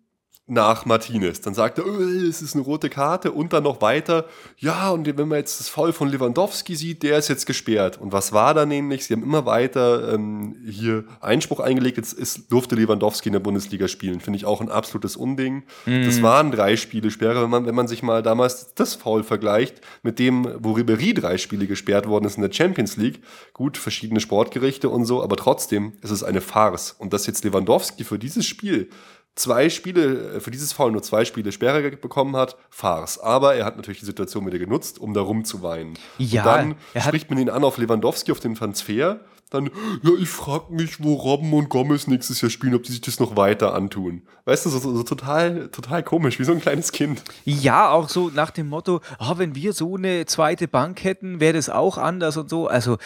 [0.46, 1.40] nach Martinez.
[1.40, 4.26] Dann sagt er, oh, es ist eine rote Karte und dann noch weiter,
[4.58, 7.98] ja, und wenn man jetzt das Foul von Lewandowski sieht, der ist jetzt gesperrt.
[7.98, 9.06] Und was war da nämlich?
[9.06, 13.86] Sie haben immer weiter ähm, hier Einspruch eingelegt, jetzt ist, durfte Lewandowski in der Bundesliga
[13.86, 14.20] spielen.
[14.20, 15.62] Finde ich auch ein absolutes Unding.
[15.86, 16.04] Mm.
[16.04, 19.80] Das waren drei Spiele Sperre, wenn man, wenn man sich mal damals das Foul vergleicht
[20.02, 23.22] mit dem, wo Ribéry drei Spiele gesperrt worden ist in der Champions League.
[23.52, 26.96] Gut, verschiedene Sportgerichte und so, aber trotzdem ist es eine Farce.
[26.98, 28.90] Und dass jetzt Lewandowski für dieses Spiel
[29.34, 33.18] zwei Spiele, äh, für dieses Foul nur zwei Spiele Sperre bekommen hat, Farce.
[33.18, 35.98] Aber er hat natürlich die Situation wieder genutzt, um da rumzuweinen.
[36.18, 39.20] Ja, und dann spricht man ihn an auf Lewandowski, auf den Transfer.
[39.50, 39.70] Dann,
[40.02, 43.20] ja, ich frage mich, wo Robben und Gomez nächstes Jahr spielen, ob die sich das
[43.20, 44.22] noch weiter antun.
[44.46, 47.22] Weißt du, so, so, so total, total komisch, wie so ein kleines Kind.
[47.44, 51.52] Ja, auch so nach dem Motto, oh, wenn wir so eine zweite Bank hätten, wäre
[51.52, 52.66] das auch anders und so.
[52.66, 52.96] Also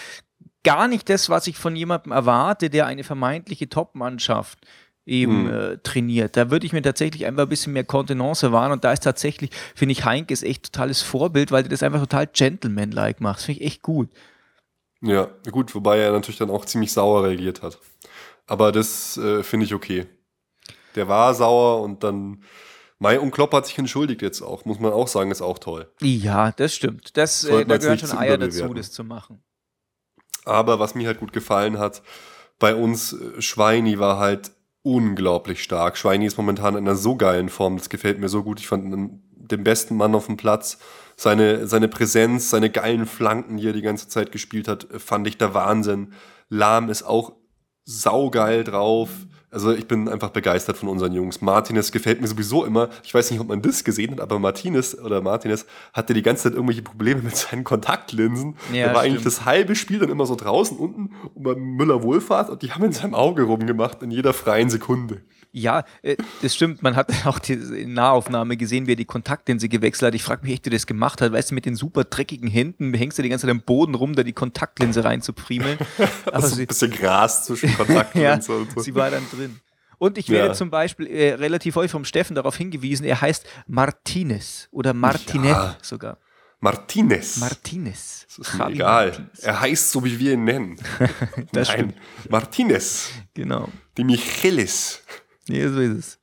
[0.62, 4.60] gar nicht das, was ich von jemandem erwarte, der eine vermeintliche Top-Mannschaft
[5.06, 5.50] eben mhm.
[5.50, 6.36] äh, trainiert.
[6.36, 9.50] Da würde ich mir tatsächlich einfach ein bisschen mehr Kontenance wahren und da ist tatsächlich,
[9.74, 13.38] finde ich, Heinkes echt totales Vorbild, weil der das einfach total gentleman-like macht.
[13.38, 14.10] Das finde ich echt gut.
[15.00, 17.78] Ja, gut, wobei er natürlich dann auch ziemlich sauer reagiert hat.
[18.46, 20.06] Aber das äh, finde ich okay.
[20.96, 22.42] Der war sauer und dann
[22.98, 25.92] Mai und Klopp hat sich entschuldigt jetzt auch, muss man auch sagen, ist auch toll.
[26.00, 27.16] Ja, das stimmt.
[27.16, 29.42] Das, äh, da gehören schon Eier dazu, das zu machen.
[30.46, 32.02] Aber was mir halt gut gefallen hat,
[32.58, 34.52] bei uns äh, Schweini war halt
[34.86, 35.98] unglaublich stark.
[35.98, 38.60] Schweini ist momentan in einer so geilen Form, das gefällt mir so gut.
[38.60, 40.78] Ich fand den besten Mann auf dem Platz.
[41.16, 45.38] Seine, seine Präsenz, seine geilen Flanken, die er die ganze Zeit gespielt hat, fand ich
[45.38, 46.12] der Wahnsinn.
[46.48, 47.32] Lahm ist auch
[47.84, 49.10] saugeil drauf.
[49.56, 51.40] Also ich bin einfach begeistert von unseren Jungs.
[51.40, 52.90] Martinez gefällt mir sowieso immer.
[53.04, 55.64] Ich weiß nicht, ob man das gesehen hat, aber Martinez oder Martinez
[55.94, 58.58] hatte die ganze Zeit irgendwelche Probleme mit seinen Kontaktlinsen.
[58.70, 59.14] Ja, er war stimmt.
[59.14, 62.72] eigentlich das halbe Spiel dann immer so draußen unten und beim Müller Wohlfahrt und die
[62.72, 65.22] haben in seinem Auge rumgemacht in jeder freien Sekunde.
[65.56, 66.82] Ja, äh, das stimmt.
[66.82, 70.14] Man hat auch die Nahaufnahme gesehen, wie er die Kontaktlinse gewechselt hat.
[70.14, 71.32] Ich frage mich echt, wie er das gemacht hat.
[71.32, 74.14] Weißt du, mit den super dreckigen Händen hängst du die ganze Zeit am Boden rum,
[74.14, 75.78] da die Kontaktlinse reinzupriemeln.
[76.26, 78.80] Aber so ein bisschen Gras zwischen Kontaktlinse ja, und so.
[78.80, 79.58] Sie war dann drin.
[79.96, 80.52] Und ich werde ja.
[80.52, 85.78] zum Beispiel äh, relativ häufig vom Steffen darauf hingewiesen, er heißt Martinez oder Martinez ja.
[85.80, 86.18] sogar.
[86.60, 87.38] Martinez.
[87.38, 88.26] Martinez.
[88.28, 89.06] Das ist mir egal.
[89.06, 89.38] Martinez.
[89.38, 90.76] Er heißt so, wie wir ihn nennen.
[91.52, 91.94] Nein, stimmt.
[92.28, 93.10] Martinez.
[93.32, 93.70] Genau.
[93.96, 95.02] Die Michelis.
[95.48, 96.18] Nee, so ist es.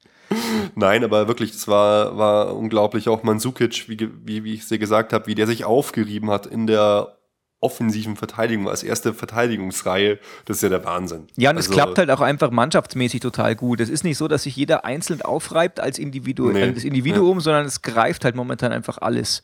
[0.76, 3.08] Nein, aber wirklich, es war, war unglaublich.
[3.08, 6.46] Auch Mansukic, wie, wie, wie ich es dir gesagt habe, wie der sich aufgerieben hat
[6.46, 7.18] in der
[7.64, 11.28] offensiven Verteidigung als erste Verteidigungsreihe, das ist ja der Wahnsinn.
[11.38, 13.80] Ja, und also, es klappt halt auch einfach mannschaftsmäßig total gut.
[13.80, 17.44] Es ist nicht so, dass sich jeder einzeln aufreibt als Individu nee, als Individuum, ja.
[17.44, 19.44] sondern es greift halt momentan einfach alles.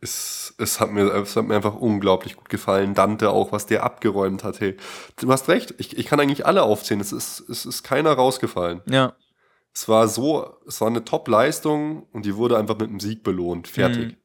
[0.00, 2.94] Es, es, hat mir, es hat mir einfach unglaublich gut gefallen.
[2.94, 4.60] Dante auch, was der abgeräumt hat.
[4.60, 4.76] Hey,
[5.20, 7.00] du hast recht, ich, ich kann eigentlich alle aufzählen.
[7.00, 8.80] Es ist, es ist keiner rausgefallen.
[8.86, 9.14] Ja.
[9.74, 13.68] Es war so, es war eine Top-Leistung und die wurde einfach mit einem Sieg belohnt.
[13.68, 14.12] Fertig.
[14.12, 14.16] Mhm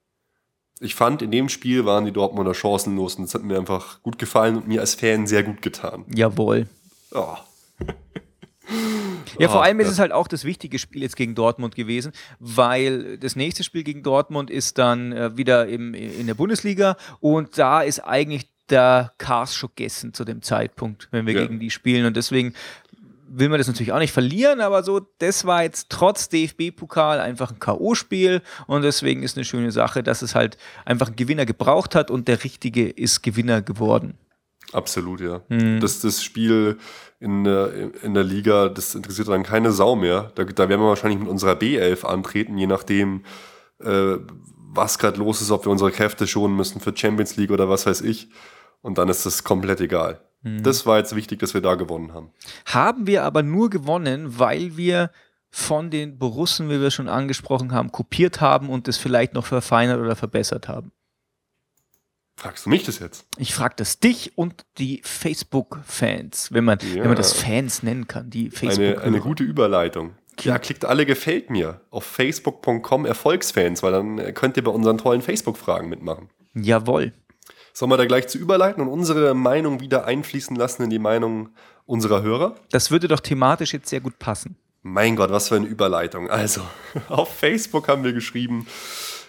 [0.83, 4.17] ich fand, in dem Spiel waren die Dortmunder chancenlos und das hat mir einfach gut
[4.19, 6.05] gefallen und mir als Fan sehr gut getan.
[6.13, 6.67] Jawohl.
[7.11, 7.37] Oh.
[9.39, 12.13] Ja, vor ah, allem ist es halt auch das wichtige Spiel jetzt gegen Dortmund gewesen,
[12.39, 17.57] weil das nächste Spiel gegen Dortmund ist dann äh, wieder im, in der Bundesliga und
[17.57, 21.41] da ist eigentlich der Kars schon gegessen zu dem Zeitpunkt, wenn wir ja.
[21.41, 22.53] gegen die spielen und deswegen
[23.35, 27.51] will man das natürlich auch nicht verlieren, aber so, das war jetzt trotz DFB-Pokal einfach
[27.51, 31.95] ein K.O.-Spiel und deswegen ist eine schöne Sache, dass es halt einfach einen Gewinner gebraucht
[31.95, 34.17] hat und der Richtige ist Gewinner geworden.
[34.73, 35.41] Absolut, ja.
[35.49, 35.79] Mhm.
[35.79, 36.77] Das, das Spiel
[37.19, 37.71] in der,
[38.03, 40.31] in der Liga, das interessiert dann keine Sau mehr.
[40.35, 43.23] Da, da werden wir wahrscheinlich mit unserer B11 antreten, je nachdem,
[43.79, 44.15] äh,
[44.75, 47.85] was gerade los ist, ob wir unsere Kräfte schonen müssen für Champions League oder was
[47.85, 48.29] weiß ich.
[48.81, 50.21] Und dann ist das komplett egal.
[50.41, 50.63] Mhm.
[50.63, 52.31] Das war jetzt wichtig, dass wir da gewonnen haben.
[52.65, 55.11] Haben wir aber nur gewonnen, weil wir
[55.49, 59.99] von den Borussen, wie wir schon angesprochen haben, kopiert haben und es vielleicht noch verfeinert
[59.99, 60.91] oder verbessert haben.
[62.35, 63.25] Fragst du mich das jetzt?
[63.37, 67.01] Ich frage das dich und die Facebook-Fans, wenn man, ja.
[67.01, 68.79] wenn man das Fans nennen kann, die Facebook.
[68.79, 70.15] Eine, eine gute Überleitung.
[70.41, 75.21] Ja, klickt alle gefällt mir auf facebook.com Erfolgsfans, weil dann könnt ihr bei unseren tollen
[75.21, 76.29] Facebook-Fragen mitmachen.
[76.55, 77.13] Jawohl.
[77.71, 81.49] Sollen wir da gleich zu überleiten und unsere Meinung wieder einfließen lassen in die Meinung
[81.85, 82.55] unserer Hörer?
[82.71, 84.57] Das würde doch thematisch jetzt sehr gut passen.
[84.81, 86.29] Mein Gott, was für eine Überleitung.
[86.29, 86.61] Also,
[87.09, 88.67] auf Facebook haben wir geschrieben,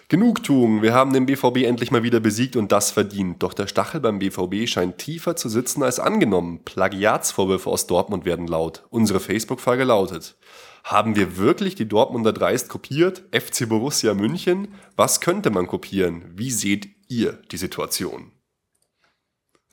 [0.07, 3.41] Genugtuung, wir haben den BVB endlich mal wieder besiegt und das verdient.
[3.41, 6.63] Doch der Stachel beim BVB scheint tiefer zu sitzen als angenommen.
[6.63, 8.83] Plagiatsvorwürfe aus Dortmund werden laut.
[8.91, 10.37] Unsere Facebook-Frage lautet,
[10.83, 13.23] haben wir wirklich die Dortmunder dreist kopiert?
[13.31, 14.75] FC Borussia München?
[14.95, 16.25] Was könnte man kopieren?
[16.35, 18.31] Wie seht ihr die Situation?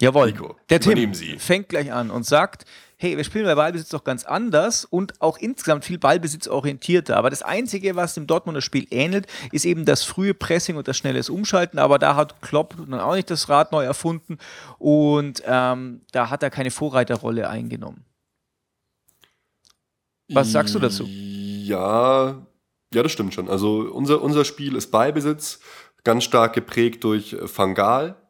[0.00, 0.32] Jawohl.
[0.32, 1.38] Nico, der Tim Sie.
[1.38, 2.64] fängt gleich an und sagt,
[3.02, 7.16] hey, wir spielen bei Ballbesitz doch ganz anders und auch insgesamt viel Ballbesitzorientierter.
[7.16, 10.96] Aber das Einzige, was dem Dortmunder Spiel ähnelt, ist eben das frühe Pressing und das
[10.96, 11.80] schnelle Umschalten.
[11.80, 14.38] Aber da hat Klopp dann auch nicht das Rad neu erfunden
[14.78, 18.04] und ähm, da hat er keine Vorreiterrolle eingenommen.
[20.28, 21.04] Was sagst du dazu?
[21.06, 22.46] Ja,
[22.94, 23.48] ja, das stimmt schon.
[23.48, 25.58] Also unser, unser Spiel ist Ballbesitz,
[26.04, 28.21] ganz stark geprägt durch Fangal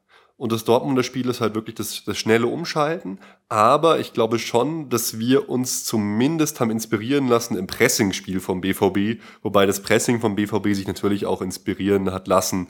[0.42, 3.20] und das Dortmunder Spiel ist halt wirklich das, das schnelle Umschalten.
[3.48, 9.22] Aber ich glaube schon, dass wir uns zumindest haben inspirieren lassen im Pressingspiel vom BVB.
[9.42, 12.66] Wobei das Pressing vom BVB sich natürlich auch inspirieren hat lassen.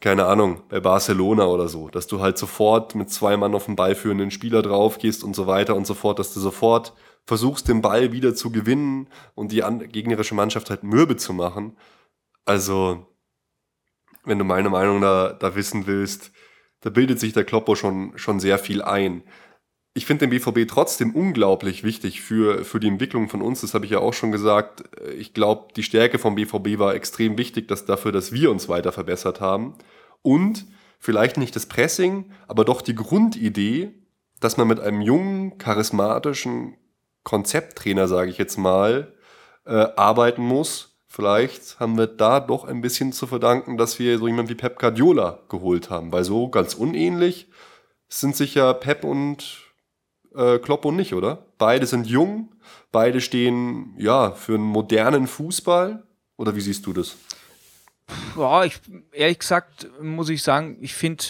[0.00, 1.90] Keine Ahnung, bei Barcelona oder so.
[1.90, 5.36] Dass du halt sofort mit zwei Mann auf den Ball führenden Spieler drauf gehst und
[5.36, 6.18] so weiter und so fort.
[6.18, 6.94] Dass du sofort
[7.26, 11.76] versuchst, den Ball wieder zu gewinnen und die gegnerische Mannschaft halt mürbe zu machen.
[12.46, 13.06] Also,
[14.24, 16.32] wenn du meine Meinung da, da wissen willst,
[16.82, 19.22] da bildet sich der Kloppo schon, schon sehr viel ein.
[19.94, 23.60] Ich finde den BVB trotzdem unglaublich wichtig für, für die Entwicklung von uns.
[23.60, 24.84] Das habe ich ja auch schon gesagt.
[25.16, 28.90] Ich glaube, die Stärke vom BVB war extrem wichtig, dass dafür, dass wir uns weiter
[28.92, 29.74] verbessert haben.
[30.22, 30.66] Und
[30.98, 33.92] vielleicht nicht das Pressing, aber doch die Grundidee,
[34.40, 36.76] dass man mit einem jungen, charismatischen
[37.22, 39.14] Konzepttrainer, sage ich jetzt mal,
[39.66, 44.26] äh, arbeiten muss Vielleicht haben wir da doch ein bisschen zu verdanken, dass wir so
[44.26, 47.48] jemanden wie Pep Guardiola geholt haben, weil so ganz unähnlich
[48.08, 49.58] sind sich ja Pep und
[50.34, 51.44] äh, Klopp und nicht, oder?
[51.58, 52.54] Beide sind jung,
[52.92, 56.02] beide stehen ja für einen modernen Fußball.
[56.38, 57.14] Oder wie siehst du das?
[58.34, 58.80] Ja, ich,
[59.12, 61.24] ehrlich gesagt muss ich sagen, ich finde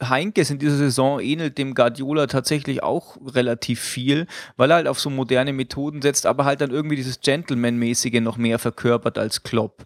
[0.00, 4.26] Heinkes in dieser Saison ähnelt dem Guardiola tatsächlich auch relativ viel,
[4.56, 8.36] weil er halt auf so moderne Methoden setzt, aber halt dann irgendwie dieses Gentleman-mäßige noch
[8.36, 9.84] mehr verkörpert als Klopp.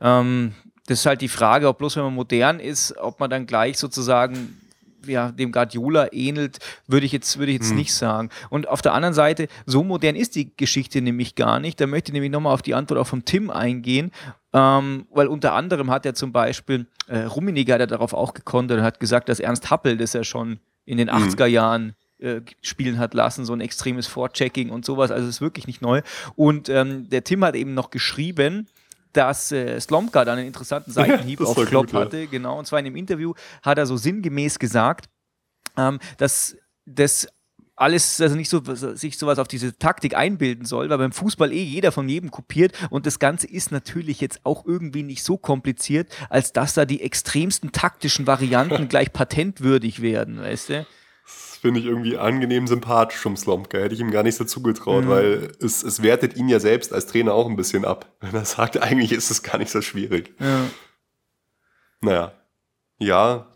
[0.00, 0.54] Ähm,
[0.86, 3.78] das ist halt die Frage, ob bloß wenn man modern ist, ob man dann gleich
[3.78, 4.60] sozusagen
[5.06, 7.76] ja, dem Guardiola ähnelt, würde ich jetzt, würde ich jetzt hm.
[7.76, 8.30] nicht sagen.
[8.50, 11.80] Und auf der anderen Seite, so modern ist die Geschichte nämlich gar nicht.
[11.80, 14.12] Da möchte ich nämlich nochmal auf die Antwort auch vom Tim eingehen,
[14.56, 18.78] ähm, weil unter anderem hat er zum Beispiel, äh, Rummenigge hat er darauf auch gekontert
[18.78, 21.52] und hat gesagt, dass Ernst Happel das er schon in den 80er hm.
[21.52, 25.10] Jahren äh, spielen hat lassen, so ein extremes Vorchecking und sowas.
[25.10, 26.00] Also es ist wirklich nicht neu.
[26.36, 28.66] Und ähm, der Tim hat eben noch geschrieben,
[29.12, 32.20] dass äh, Slomka dann einen interessanten Seitenhieb auf Klopp gut, hatte.
[32.20, 32.26] Ja.
[32.30, 35.10] Genau, und zwar in dem Interview hat er so sinngemäß gesagt,
[35.76, 37.28] ähm, dass das
[37.76, 41.62] alles, also nicht so, sich sowas auf diese Taktik einbilden soll, weil beim Fußball eh
[41.62, 46.08] jeder von jedem kopiert und das Ganze ist natürlich jetzt auch irgendwie nicht so kompliziert,
[46.30, 50.86] als dass da die extremsten taktischen Varianten gleich patentwürdig werden, weißt du?
[51.26, 53.78] Das finde ich irgendwie angenehm sympathisch vom Slomka.
[53.78, 55.08] Hätte ich ihm gar nicht so zugetraut, mhm.
[55.08, 58.14] weil es, es wertet ihn ja selbst als Trainer auch ein bisschen ab.
[58.20, 60.34] Wenn er sagt, eigentlich ist es gar nicht so schwierig.
[60.38, 60.66] Ja.
[62.00, 62.32] Naja.
[62.98, 63.55] Ja,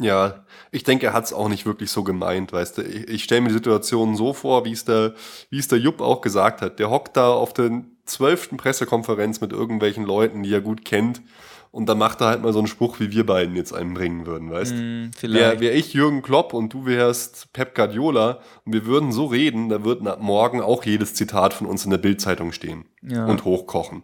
[0.00, 2.82] ja, ich denke, er hat es auch nicht wirklich so gemeint, weißt du.
[2.82, 5.14] Ich, ich stelle mir die Situation so vor, wie es der,
[5.50, 6.78] wie es der Jupp auch gesagt hat.
[6.78, 11.22] Der hockt da auf der zwölften Pressekonferenz mit irgendwelchen Leuten, die er gut kennt.
[11.70, 14.50] Und dann macht er halt mal so einen Spruch, wie wir beiden jetzt einbringen würden,
[14.50, 14.76] weißt du?
[14.76, 19.24] Mm, Wäre wär ich Jürgen Klopp und du wärst Pep Guardiola und wir würden so
[19.24, 23.24] reden, da wird morgen auch jedes Zitat von uns in der Bildzeitung stehen ja.
[23.24, 24.02] und hochkochen.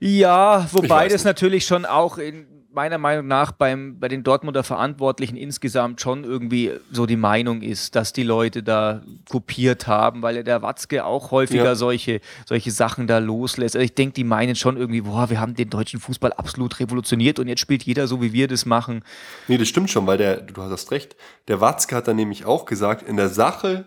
[0.00, 5.36] Ja, wobei das natürlich schon auch in, meiner Meinung nach beim, bei den Dortmunder Verantwortlichen
[5.36, 10.62] insgesamt schon irgendwie so die Meinung ist, dass die Leute da kopiert haben, weil der
[10.62, 11.74] Watzke auch häufiger ja.
[11.74, 13.76] solche, solche Sachen da loslässt.
[13.76, 17.38] Also ich denke, die meinen schon irgendwie, boah, wir haben den deutschen Fußball absolut revolutioniert
[17.38, 19.02] und jetzt spielt jeder so, wie wir das machen.
[19.48, 21.16] Nee, das stimmt schon, weil der, du hast recht,
[21.48, 23.86] der Watzke hat dann nämlich auch gesagt, in der Sache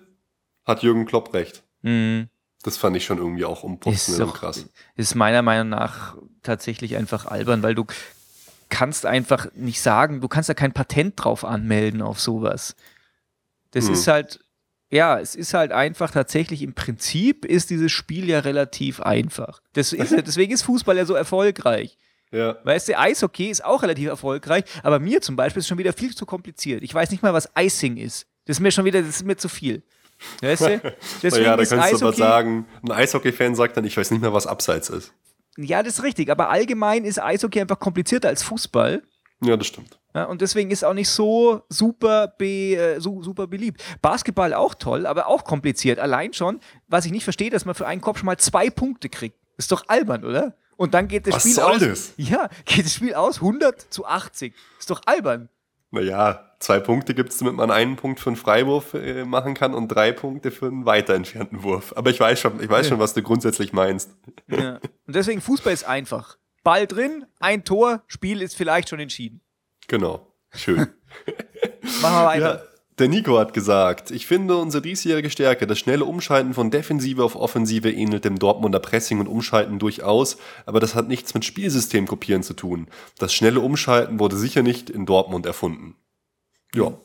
[0.66, 1.64] hat Jürgen Klopp recht.
[1.82, 2.30] Mhm.
[2.64, 4.68] Das fand ich schon irgendwie auch umputzen und krass.
[4.96, 7.86] Ist meiner Meinung nach tatsächlich einfach albern, weil du
[8.70, 12.76] kannst einfach nicht sagen, du kannst da kein Patent drauf anmelden auf sowas.
[13.72, 13.94] Das mhm.
[13.94, 14.40] ist halt,
[14.90, 19.62] ja, es ist halt einfach tatsächlich im Prinzip ist dieses Spiel ja relativ einfach.
[19.76, 19.94] Ist,
[20.26, 21.98] deswegen ist Fußball ja so erfolgreich.
[22.32, 22.58] Ja.
[22.64, 26.14] Weißt du, Eishockey ist auch relativ erfolgreich, aber mir zum Beispiel ist schon wieder viel
[26.14, 26.84] zu kompliziert.
[26.84, 28.28] Ich weiß nicht mal, was Icing ist.
[28.46, 29.84] Das ist mir schon wieder, das ist mir zu viel.
[30.42, 30.96] Weißt du?
[31.24, 34.22] Deswegen ja, da kannst Eishockey, du aber sagen, ein Eishockey-Fan sagt dann, ich weiß nicht
[34.22, 35.14] mehr, was Abseits ist.
[35.58, 39.04] Ja, das ist richtig, aber allgemein ist Eishockey einfach komplizierter als Fußball.
[39.42, 40.00] Ja, das stimmt.
[40.16, 43.84] Ja, und deswegen ist auch nicht so super, be, äh, so, super beliebt.
[44.02, 46.00] Basketball auch toll, aber auch kompliziert.
[46.00, 49.10] Allein schon, was ich nicht verstehe, dass man für einen Kopf schon mal zwei Punkte
[49.10, 49.38] kriegt.
[49.58, 50.56] Ist doch albern, oder?
[50.76, 51.80] Und dann geht das was Spiel soll aus.
[51.80, 52.14] Das?
[52.18, 54.54] Ja, geht das Spiel aus 100 zu 80.
[54.80, 55.50] Ist doch albern.
[55.92, 59.74] Naja, zwei Punkte gibt es, damit man einen Punkt für einen Freiwurf äh, machen kann
[59.74, 61.94] und drei Punkte für einen weiter entfernten Wurf.
[61.96, 62.90] Aber ich weiß schon, ich weiß ja.
[62.92, 64.16] schon, was du grundsätzlich meinst.
[64.48, 64.80] Ja.
[65.06, 66.38] Und deswegen Fußball ist einfach.
[66.64, 69.42] Ball drin, ein Tor, Spiel ist vielleicht schon entschieden.
[69.88, 70.34] Genau.
[70.52, 70.80] Schön.
[72.02, 72.56] Machen wir weiter.
[72.56, 72.77] Ja.
[73.00, 77.36] Der Nico hat gesagt, ich finde unsere diesjährige Stärke, das schnelle Umschalten von Defensive auf
[77.36, 82.42] Offensive ähnelt dem Dortmunder Pressing und Umschalten durchaus, aber das hat nichts mit Spielsystem kopieren
[82.42, 82.88] zu tun.
[83.20, 85.96] Das schnelle Umschalten wurde sicher nicht in Dortmund erfunden.
[86.74, 86.98] Ja.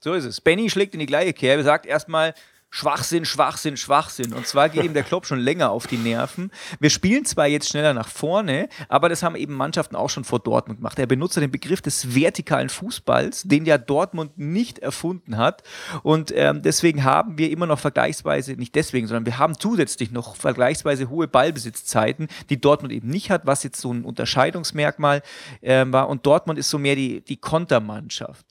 [0.00, 0.40] So ist es.
[0.40, 2.32] Benny schlägt in die gleiche Kerbe, sagt erstmal,
[2.76, 4.32] Schwachsinn, Schwachsinn, Schwachsinn.
[4.32, 6.50] Und zwar geht ihm der Klopp schon länger auf die Nerven.
[6.80, 10.40] Wir spielen zwar jetzt schneller nach vorne, aber das haben eben Mannschaften auch schon vor
[10.40, 10.98] Dortmund gemacht.
[10.98, 15.62] Er benutzt den Begriff des vertikalen Fußballs, den ja Dortmund nicht erfunden hat.
[16.02, 20.34] Und ähm, deswegen haben wir immer noch vergleichsweise, nicht deswegen, sondern wir haben zusätzlich noch
[20.34, 25.22] vergleichsweise hohe Ballbesitzzeiten, die Dortmund eben nicht hat, was jetzt so ein Unterscheidungsmerkmal
[25.60, 26.08] äh, war.
[26.08, 28.44] Und Dortmund ist so mehr die, die Kontermannschaft.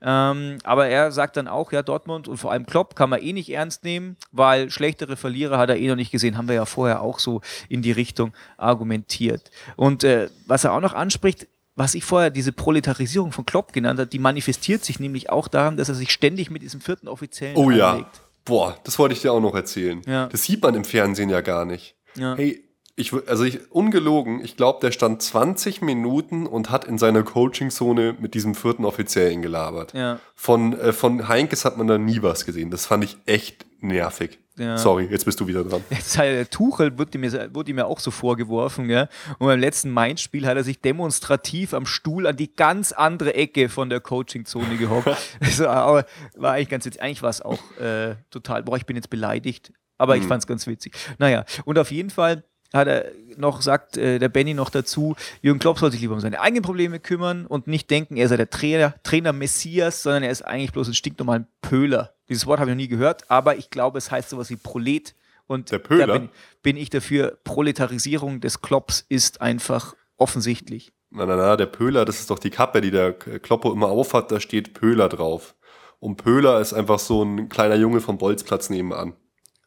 [0.00, 3.32] Ähm, aber er sagt dann auch, ja, Dortmund und vor allem Klopp kann man eh
[3.32, 6.36] nicht ernst nehmen, weil schlechtere Verlierer hat er eh noch nicht gesehen.
[6.38, 9.50] Haben wir ja vorher auch so in die Richtung argumentiert.
[9.76, 13.98] Und äh, was er auch noch anspricht, was ich vorher diese Proletarisierung von Klopp genannt
[14.00, 17.56] habe, die manifestiert sich nämlich auch daran, dass er sich ständig mit diesem vierten Offiziellen
[17.56, 17.78] Oh anlegt.
[17.80, 18.10] ja.
[18.44, 20.00] Boah, das wollte ich dir auch noch erzählen.
[20.06, 20.26] Ja.
[20.28, 21.96] Das sieht man im Fernsehen ja gar nicht.
[22.16, 22.34] Ja.
[22.36, 22.64] Hey,
[22.98, 28.16] ich, also ich, ungelogen, ich glaube, der stand 20 Minuten und hat in seiner Coaching-Zone
[28.18, 29.94] mit diesem vierten Offiziellen gelabert.
[29.94, 30.18] Ja.
[30.34, 32.70] Von, äh, von Heinkes hat man da nie was gesehen.
[32.70, 34.38] Das fand ich echt nervig.
[34.56, 34.76] Ja.
[34.76, 35.84] Sorry, jetzt bist du wieder dran.
[35.90, 39.02] Jetzt halt, Tuchel wurde mir, wurde mir auch so vorgeworfen, ja.
[39.38, 43.68] Und beim letzten Mainz-Spiel hat er sich demonstrativ am Stuhl an die ganz andere Ecke
[43.68, 45.16] von der Coaching-Zone gehockt.
[45.40, 47.00] also, aber war eigentlich ganz witzig.
[47.00, 49.72] Eigentlich war es auch äh, total, boah, ich bin jetzt beleidigt.
[49.96, 50.28] Aber ich hm.
[50.28, 50.94] fand es ganz witzig.
[51.18, 55.58] Naja, und auf jeden Fall hat er noch, sagt äh, der Benny noch dazu, Jürgen
[55.58, 58.50] Klopp soll sich lieber um seine eigenen Probleme kümmern und nicht denken, er sei der
[58.50, 62.14] Trainer, Trainer Messias, sondern er ist eigentlich bloß ein stinknormaler Pöhler.
[62.28, 65.14] Dieses Wort habe ich noch nie gehört, aber ich glaube, es heißt sowas wie Prolet.
[65.46, 66.28] Und da bin,
[66.62, 70.92] bin, ich dafür, Proletarisierung des Klopps ist einfach offensichtlich.
[71.10, 74.30] Na, na, na, der Pöhler, das ist doch die Kappe, die der Kloppo immer aufhat,
[74.30, 75.54] da steht Pöhler drauf.
[76.00, 79.14] Und Pöhler ist einfach so ein kleiner Junge vom Bolzplatz nebenan.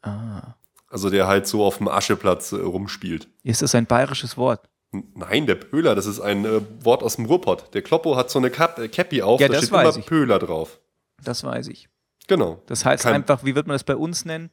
[0.02, 0.54] Ah.
[0.92, 3.26] Also der halt so auf dem Ascheplatz äh, rumspielt.
[3.42, 4.68] Ist das ein bayerisches Wort?
[4.92, 7.72] Nein, der Pöhler, das ist ein äh, Wort aus dem Ruhrpott.
[7.72, 10.04] Der Kloppo hat so eine Cap äh, Cappy auf, ja, da steht immer ich.
[10.04, 10.80] Pöhler drauf.
[11.24, 11.88] Das weiß ich.
[12.28, 12.62] Genau.
[12.66, 14.50] Das heißt kein, einfach, wie wird man das bei uns nennen?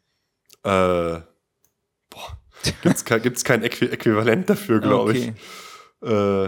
[0.64, 0.70] Äh,
[2.10, 2.38] boah,
[2.84, 5.34] gibt's kein, gibt's kein Äqu Äquivalent dafür, glaube okay.
[6.02, 6.10] ich.
[6.10, 6.46] Äh,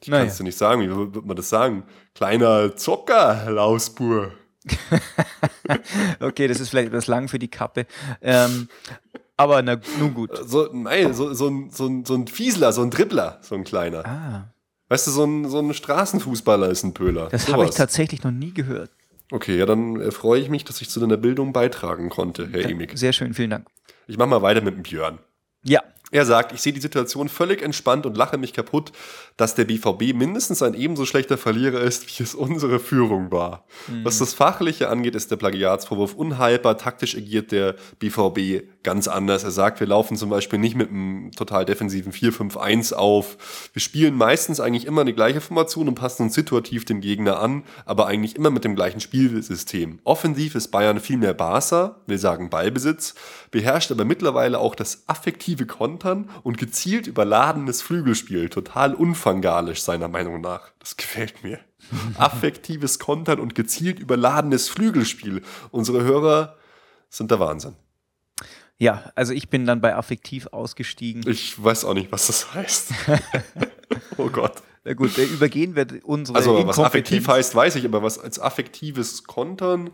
[0.00, 0.24] Ich naja.
[0.24, 0.82] kannst du nicht sagen.
[0.82, 1.84] Wie würde man das sagen?
[2.14, 4.32] Kleiner Zocker, Lausbur.
[6.20, 7.86] okay, das ist vielleicht etwas lang für die Kappe.
[8.20, 8.68] Ähm,
[9.36, 10.30] aber na, nun gut.
[10.46, 13.64] So, nein, so, so, ein, so, ein, so ein Fiesler, so ein Dribbler, so ein
[13.64, 14.04] kleiner.
[14.04, 14.54] Ah.
[14.88, 17.28] Weißt du, so ein, so ein Straßenfußballer ist ein Pöhler.
[17.30, 18.90] Das habe ich tatsächlich noch nie gehört.
[19.30, 22.62] Okay, ja, dann äh, freue ich mich, dass ich zu deiner Bildung beitragen konnte, Herr
[22.62, 22.96] ja, Emig.
[22.98, 23.66] Sehr schön, vielen Dank.
[24.06, 25.18] Ich mache mal weiter mit dem Björn.
[25.62, 25.82] Ja.
[26.10, 28.92] Er sagt, ich sehe die Situation völlig entspannt und lache mich kaputt,
[29.36, 33.66] dass der BVB mindestens ein ebenso schlechter Verlierer ist, wie es unsere Führung war.
[33.88, 34.04] Mhm.
[34.04, 36.78] Was das Fachliche angeht, ist der Plagiatsvorwurf unhaltbar.
[36.78, 39.44] Taktisch agiert der BVB ganz anders.
[39.44, 43.36] Er sagt, wir laufen zum Beispiel nicht mit einem total defensiven 4-5-1 auf.
[43.74, 47.64] Wir spielen meistens eigentlich immer die gleiche Formation und passen uns situativ dem Gegner an,
[47.84, 49.98] aber eigentlich immer mit dem gleichen Spielsystem.
[50.04, 53.14] Offensiv ist Bayern viel mehr Barca, will sagen Ballbesitz,
[53.50, 58.48] beherrscht aber mittlerweile auch das affektive Kontern und gezielt überladenes Flügelspiel.
[58.48, 60.70] Total unfangalisch seiner Meinung nach.
[60.78, 61.60] Das gefällt mir.
[62.16, 65.42] Affektives Kontern und gezielt überladenes Flügelspiel.
[65.72, 66.56] Unsere Hörer
[67.10, 67.76] sind der Wahnsinn.
[68.78, 71.28] Ja, also ich bin dann bei affektiv ausgestiegen.
[71.28, 72.92] Ich weiß auch nicht, was das heißt.
[74.16, 74.62] oh Gott.
[74.88, 79.24] Na gut, übergehen wir unsere Also was affektiv heißt, weiß ich, aber was als affektives
[79.24, 79.90] Kontern,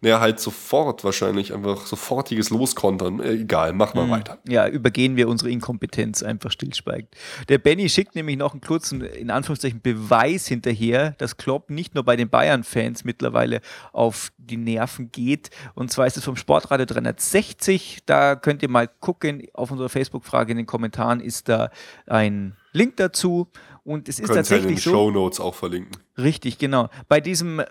[0.00, 3.20] naja, halt sofort wahrscheinlich, einfach sofortiges Loskontern.
[3.20, 4.10] Äh, egal, mach mal hm.
[4.10, 4.38] weiter.
[4.48, 7.10] Ja, übergehen wir unsere Inkompetenz einfach stillschweigend.
[7.50, 12.04] Der Benny schickt nämlich noch einen kurzen, in Anführungszeichen, Beweis hinterher, dass Klopp nicht nur
[12.04, 13.60] bei den Bayern-Fans mittlerweile
[13.92, 15.50] auf die Nerven geht.
[15.74, 17.98] Und zwar ist es vom Sportradio 360.
[18.06, 19.46] Da könnt ihr mal gucken.
[19.52, 21.70] Auf unserer Facebook-Frage in den Kommentaren ist da
[22.06, 23.48] ein Link dazu.
[23.88, 24.90] Und es ist tatsächlich ja in den so.
[24.90, 25.96] Show Notes auch verlinken.
[26.18, 26.90] Richtig, genau.
[27.08, 27.62] Bei diesem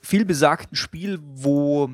[0.00, 1.90] vielbesagten Spiel, wo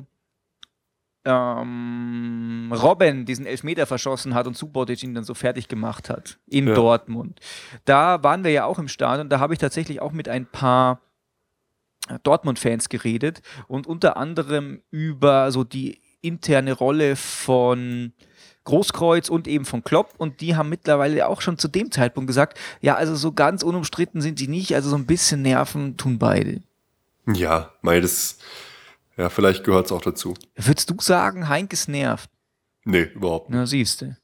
[1.25, 6.69] ähm, Robben diesen Elfmeter verschossen hat und Subotic ihn dann so fertig gemacht hat in
[6.69, 6.73] ja.
[6.73, 7.41] Dortmund.
[7.83, 9.27] Da waren wir ja auch im Stadion.
[9.27, 11.01] Da habe ich tatsächlich auch mit ein paar
[12.23, 18.13] Dortmund-Fans geredet und unter anderem über so die interne Rolle von
[18.63, 22.59] Großkreuz und eben von Klopp und die haben mittlerweile auch schon zu dem Zeitpunkt gesagt,
[22.79, 26.61] ja, also so ganz unumstritten sind sie nicht, also so ein bisschen Nerven tun beide.
[27.27, 28.37] Ja, mei, das,
[29.17, 30.35] ja, vielleicht gehört es auch dazu.
[30.55, 32.29] Würdest du sagen, Heinkes nervt?
[32.83, 33.57] Nee, überhaupt nicht.
[33.57, 34.15] Na, siehst du.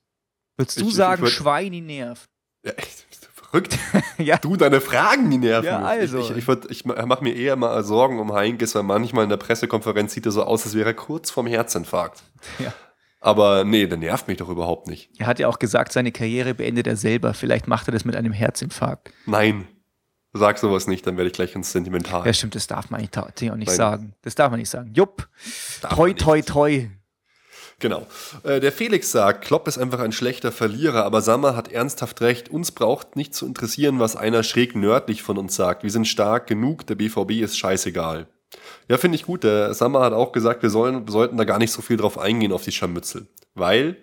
[0.56, 2.30] Würdest du ich, sagen, ich würd, Schweini nervt?
[2.64, 3.78] Ja, echt, verrückt.
[4.18, 4.38] ja.
[4.38, 6.20] Du, deine Fragen, die nerven ja, also.
[6.20, 9.38] Ich, ich, ich, ich mache mir eher mal Sorgen um Heinkes, weil manchmal in der
[9.38, 12.24] Pressekonferenz sieht er so aus, als wäre er kurz vorm Herzinfarkt.
[12.60, 12.74] Ja.
[13.20, 15.10] Aber nee, der nervt mich doch überhaupt nicht.
[15.18, 17.34] Er hat ja auch gesagt, seine Karriere beendet er selber.
[17.34, 19.12] Vielleicht macht er das mit einem Herzinfarkt.
[19.26, 19.68] Nein,
[20.34, 22.26] sag sowas nicht, dann werde ich gleich ganz sentimental.
[22.26, 23.18] Ja, stimmt, das darf man eigentlich
[23.52, 23.76] auch nicht Nein.
[23.76, 24.14] sagen.
[24.22, 24.94] Das darf man nicht sagen.
[24.94, 25.28] Jupp,
[25.82, 26.90] darf toi, toi, toi.
[27.80, 28.08] Genau.
[28.44, 32.50] Äh, der Felix sagt, Klopp ist einfach ein schlechter Verlierer, aber Sammer hat ernsthaft recht.
[32.50, 35.84] Uns braucht nicht zu interessieren, was einer schräg nördlich von uns sagt.
[35.84, 38.28] Wir sind stark genug, der BVB ist scheißegal.
[38.88, 39.44] Ja, finde ich gut.
[39.44, 42.52] Der Sammer hat auch gesagt, wir, sollen, sollten da gar nicht so viel drauf eingehen,
[42.52, 43.28] auf die Scharmützel.
[43.56, 43.98] Weil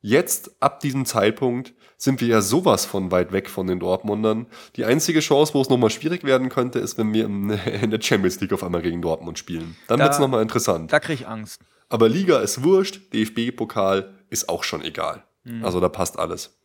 [0.00, 4.46] jetzt, ab diesem Zeitpunkt, sind wir ja sowas von weit weg von den Dortmundern.
[4.76, 7.24] Die einzige Chance, wo es nochmal schwierig werden könnte, ist, wenn wir
[7.82, 9.76] in der Champions League auf einmal gegen Dortmund spielen.
[9.88, 10.92] Dann wird es nochmal interessant.
[10.92, 11.60] Da kriege ich Angst.
[11.88, 15.24] Aber Liga ist wurscht, DFB-Pokal ist auch schon egal.
[15.44, 15.64] Mhm.
[15.64, 16.57] Also da passt alles.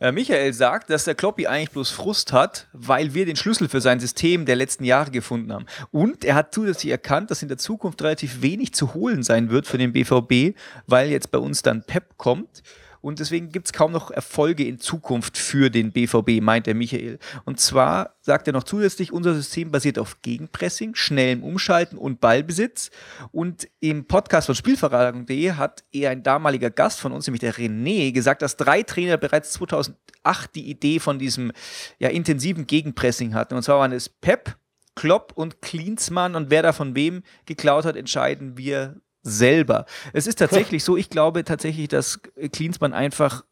[0.00, 3.80] Äh, Michael sagt, dass der Kloppi eigentlich bloß Frust hat, weil wir den Schlüssel für
[3.80, 5.66] sein System der letzten Jahre gefunden haben.
[5.92, 9.66] Und er hat zusätzlich erkannt, dass in der Zukunft relativ wenig zu holen sein wird
[9.66, 12.62] für den BVB, weil jetzt bei uns dann Pep kommt.
[13.04, 17.18] Und deswegen gibt es kaum noch Erfolge in Zukunft für den BVB, meint der Michael.
[17.44, 22.90] Und zwar sagt er noch zusätzlich, unser System basiert auf Gegenpressing, schnellem Umschalten und Ballbesitz.
[23.30, 28.10] Und im Podcast von Spielverratung.de hat er ein damaliger Gast von uns, nämlich der René,
[28.10, 31.52] gesagt, dass drei Trainer bereits 2008 die Idee von diesem
[31.98, 33.54] ja, intensiven Gegenpressing hatten.
[33.54, 34.56] Und zwar waren es Pep,
[34.94, 36.36] Klopp und Klinsmann.
[36.36, 39.86] Und wer da von wem geklaut hat, entscheiden wir selber.
[40.12, 42.20] Es ist tatsächlich so, ich glaube tatsächlich, dass
[42.52, 43.44] Klinsmann einfach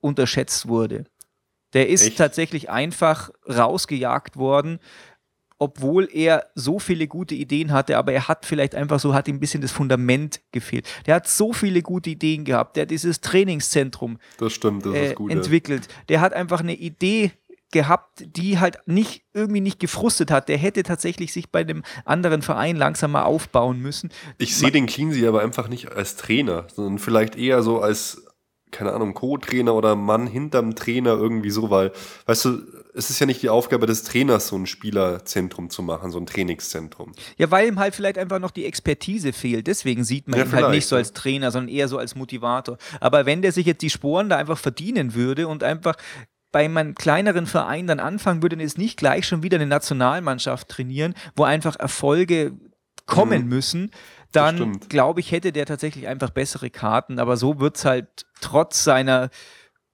[0.00, 1.04] unterschätzt wurde.
[1.72, 2.18] Der ist Echt?
[2.18, 4.80] tatsächlich einfach rausgejagt worden,
[5.58, 9.36] obwohl er so viele gute Ideen hatte, aber er hat vielleicht einfach so, hat ihm
[9.36, 10.88] ein bisschen das Fundament gefehlt.
[11.06, 15.14] Der hat so viele gute Ideen gehabt, der hat dieses Trainingszentrum das stimmt, das äh,
[15.14, 15.86] gut, entwickelt.
[16.08, 17.32] Der hat einfach eine Idee
[17.70, 20.48] gehabt, die halt nicht irgendwie nicht gefrustet hat.
[20.48, 24.10] Der hätte tatsächlich sich bei einem anderen Verein langsam mal aufbauen müssen.
[24.38, 28.22] Ich sehe den Cleansey aber einfach nicht als Trainer, sondern vielleicht eher so als
[28.70, 31.92] keine Ahnung, Co-Trainer oder Mann hinterm Trainer irgendwie so, weil,
[32.26, 32.62] weißt du,
[32.94, 36.26] es ist ja nicht die Aufgabe des Trainers, so ein Spielerzentrum zu machen, so ein
[36.26, 37.12] Trainingszentrum.
[37.36, 39.66] Ja, weil ihm halt vielleicht einfach noch die Expertise fehlt.
[39.66, 42.78] Deswegen sieht man ja, ihn halt nicht so als Trainer, sondern eher so als Motivator.
[43.00, 45.96] Aber wenn der sich jetzt die Sporen da einfach verdienen würde und einfach
[46.52, 50.68] bei einem kleineren Verein dann anfangen würde und jetzt nicht gleich schon wieder eine Nationalmannschaft
[50.68, 52.52] trainieren, wo einfach Erfolge
[53.06, 53.48] kommen mhm.
[53.48, 53.90] müssen,
[54.32, 57.18] dann glaube ich, hätte der tatsächlich einfach bessere Karten.
[57.18, 59.30] Aber so wird es halt trotz seiner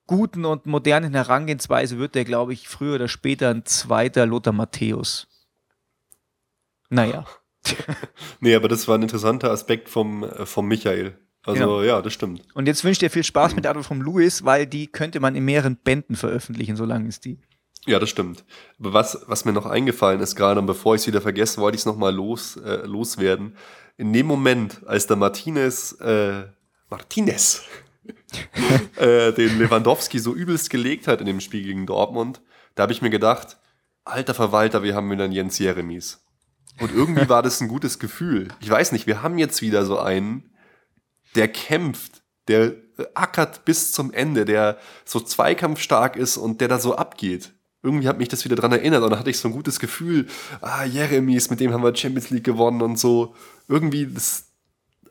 [0.06, 5.26] guten und modernen Herangehensweise, wird der, glaube ich, früher oder später ein zweiter Lothar Matthäus.
[6.88, 7.24] Naja.
[8.40, 11.18] nee, aber das war ein interessanter Aspekt vom, äh, vom Michael.
[11.46, 11.82] Also genau.
[11.82, 12.42] ja, das stimmt.
[12.54, 15.20] Und jetzt wünsche ich dir viel Spaß mit der Antwort vom Louis, weil die könnte
[15.20, 17.38] man in mehreren Bänden veröffentlichen, solange ist die.
[17.86, 18.44] Ja, das stimmt.
[18.80, 21.76] Aber was, was mir noch eingefallen ist gerade, und bevor ich es wieder vergesse, wollte
[21.76, 23.56] ich es nochmal los, äh, loswerden.
[23.96, 26.46] In dem Moment, als der Martinez, äh,
[26.90, 27.62] Martinez,
[28.96, 32.40] äh, den Lewandowski so übelst gelegt hat in dem Spiel gegen Dortmund,
[32.74, 33.56] da habe ich mir gedacht,
[34.04, 36.24] alter Verwalter, wir haben wieder einen Jens Jeremies.
[36.80, 38.48] Und irgendwie war das ein gutes Gefühl.
[38.60, 40.50] Ich weiß nicht, wir haben jetzt wieder so einen,
[41.36, 42.74] der kämpft, der
[43.14, 47.52] ackert bis zum Ende, der so zweikampfstark ist und der da so abgeht.
[47.82, 50.26] Irgendwie hat mich das wieder dran erinnert und da hatte ich so ein gutes Gefühl,
[50.60, 53.34] ah, Jeremies, mit dem haben wir Champions League gewonnen und so.
[53.68, 54.46] Irgendwie, das,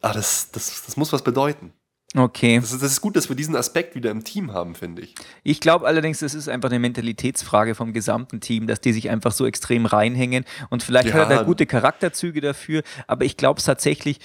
[0.02, 1.72] ah, das, das, das muss was bedeuten.
[2.16, 2.60] Okay.
[2.60, 5.16] Das ist, das ist gut, dass wir diesen Aspekt wieder im Team haben, finde ich.
[5.44, 9.34] Ich glaube allerdings, das ist einfach eine Mentalitätsfrage vom gesamten Team, dass die sich einfach
[9.34, 11.16] so extrem reinhängen und vielleicht ja.
[11.16, 14.20] hat er da gute Charakterzüge dafür, aber ich glaube es tatsächlich,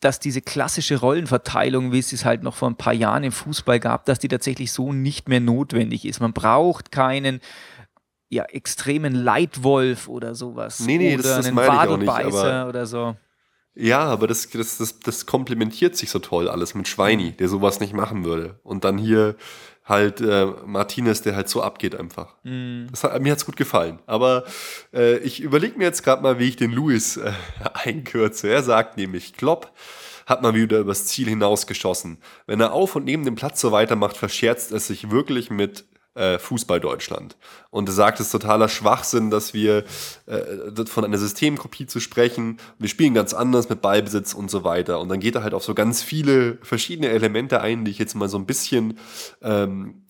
[0.00, 3.78] dass diese klassische Rollenverteilung, wie es es halt noch vor ein paar Jahren im Fußball
[3.78, 6.20] gab, dass die tatsächlich so nicht mehr notwendig ist.
[6.20, 7.40] Man braucht keinen
[8.30, 10.80] ja, extremen Leitwolf oder sowas.
[10.80, 13.16] Nee, nee, oder das, das einen Wadelbeißer oder so.
[13.74, 17.80] Ja, aber das, das, das, das komplementiert sich so toll alles mit Schweini, der sowas
[17.80, 18.58] nicht machen würde.
[18.62, 19.36] Und dann hier
[19.90, 22.34] halt äh, Martinez, der halt so abgeht einfach.
[22.44, 22.86] Mm.
[23.02, 23.98] Hat, mir hat's gut gefallen.
[24.06, 24.44] Aber
[24.94, 27.32] äh, ich überlege mir jetzt gerade mal, wie ich den Louis äh,
[27.74, 28.48] einkürze.
[28.48, 29.72] Er sagt nämlich, Klopp
[30.26, 32.18] hat mal wieder übers Ziel hinausgeschossen.
[32.46, 35.84] Wenn er auf und neben dem Platz so weitermacht, verscherzt es sich wirklich mit
[36.20, 37.36] äh, Fußball Deutschland.
[37.70, 39.84] Und er sagt, es ist totaler Schwachsinn, dass wir
[40.26, 42.58] äh, von einer Systemkopie zu sprechen.
[42.78, 45.00] Wir spielen ganz anders mit Ballbesitz und so weiter.
[45.00, 48.14] Und dann geht er halt auf so ganz viele verschiedene Elemente ein, die ich jetzt
[48.14, 48.98] mal so ein bisschen
[49.40, 50.02] ähm,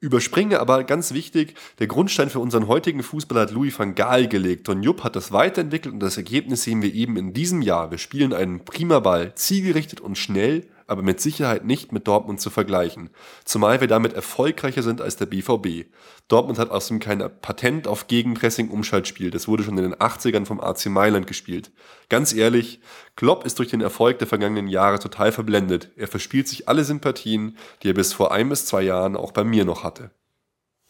[0.00, 4.68] überspringe, aber ganz wichtig, der Grundstein für unseren heutigen Fußball hat Louis van Gaal gelegt.
[4.68, 7.90] Don Jupp hat das weiterentwickelt und das Ergebnis sehen wir eben in diesem Jahr.
[7.90, 12.50] Wir spielen einen prima Ball, zielgerichtet und schnell aber mit Sicherheit nicht mit Dortmund zu
[12.50, 13.10] vergleichen,
[13.44, 15.88] zumal wir damit erfolgreicher sind als der BVB.
[16.28, 20.86] Dortmund hat außerdem kein Patent auf Gegenpressing-Umschaltspiel, das wurde schon in den 80ern vom AC
[20.86, 21.72] Mailand gespielt.
[22.08, 22.80] Ganz ehrlich,
[23.16, 25.90] Klopp ist durch den Erfolg der vergangenen Jahre total verblendet.
[25.96, 29.44] Er verspielt sich alle Sympathien, die er bis vor ein bis zwei Jahren auch bei
[29.44, 30.10] mir noch hatte.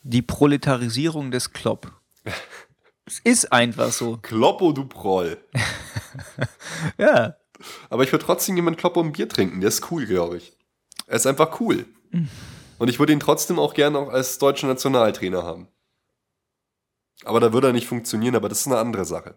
[0.03, 1.93] Die Proletarisierung des Klopp.
[3.07, 4.19] es ist einfach so.
[4.23, 5.39] Kloppo, du Proll.
[6.99, 7.35] ja.
[7.91, 9.61] Aber ich würde trotzdem jemand Klopp und Bier trinken.
[9.61, 10.53] Der ist cool, glaube ich.
[11.07, 11.87] Er ist einfach cool.
[12.79, 15.69] Und ich würde ihn trotzdem auch gerne auch als deutschen Nationaltrainer haben.
[17.25, 19.37] Aber da würde er nicht funktionieren, aber das ist eine andere Sache.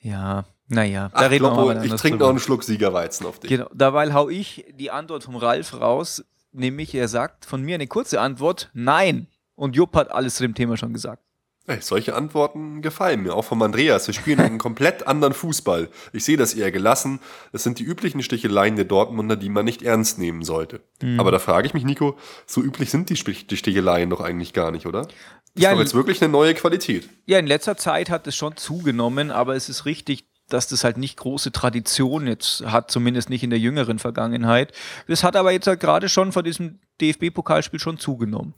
[0.00, 3.38] Ja, naja, da Ach, reden Kloppo, wir mal Ich trinke noch einen Schluck Siegerweizen auf
[3.38, 3.50] dich.
[3.50, 7.86] Genau, dabei hau ich die Antwort vom Ralf raus, nämlich er sagt von mir eine
[7.86, 9.28] kurze Antwort, nein.
[9.54, 11.22] Und Jupp hat alles zu dem Thema schon gesagt.
[11.68, 14.08] Ey, solche Antworten gefallen mir, auch vom Andreas.
[14.08, 15.88] Wir spielen einen komplett anderen Fußball.
[16.12, 17.20] Ich sehe das eher gelassen.
[17.52, 20.80] Das sind die üblichen Sticheleien der Dortmunder, die man nicht ernst nehmen sollte.
[21.00, 21.20] Mhm.
[21.20, 24.72] Aber da frage ich mich, Nico, so üblich sind die, die Sticheleien doch eigentlich gar
[24.72, 25.02] nicht, oder?
[25.02, 25.12] Das
[25.54, 27.08] ja, ist doch jetzt wirklich eine neue Qualität.
[27.26, 30.98] Ja, in letzter Zeit hat es schon zugenommen, aber es ist richtig, dass das halt
[30.98, 34.72] nicht große Tradition jetzt hat, zumindest nicht in der jüngeren Vergangenheit.
[35.06, 38.54] Das hat aber jetzt halt gerade schon vor diesem DFB-Pokalspiel schon zugenommen.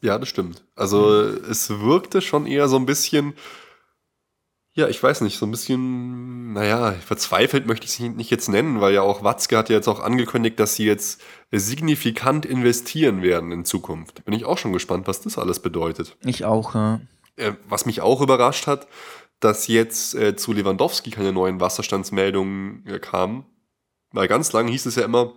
[0.00, 0.64] Ja, das stimmt.
[0.74, 3.34] Also es wirkte schon eher so ein bisschen,
[4.72, 8.80] ja, ich weiß nicht, so ein bisschen, naja, verzweifelt möchte ich es nicht jetzt nennen,
[8.80, 13.52] weil ja auch Watzke hat ja jetzt auch angekündigt, dass sie jetzt signifikant investieren werden
[13.52, 14.24] in Zukunft.
[14.24, 16.16] Bin ich auch schon gespannt, was das alles bedeutet.
[16.24, 17.00] Ich auch, ja.
[17.36, 18.86] Äh, was mich auch überrascht hat,
[19.40, 23.46] dass jetzt äh, zu Lewandowski keine neuen Wasserstandsmeldungen äh, kamen.
[24.12, 25.32] Weil ganz lange hieß es ja immer,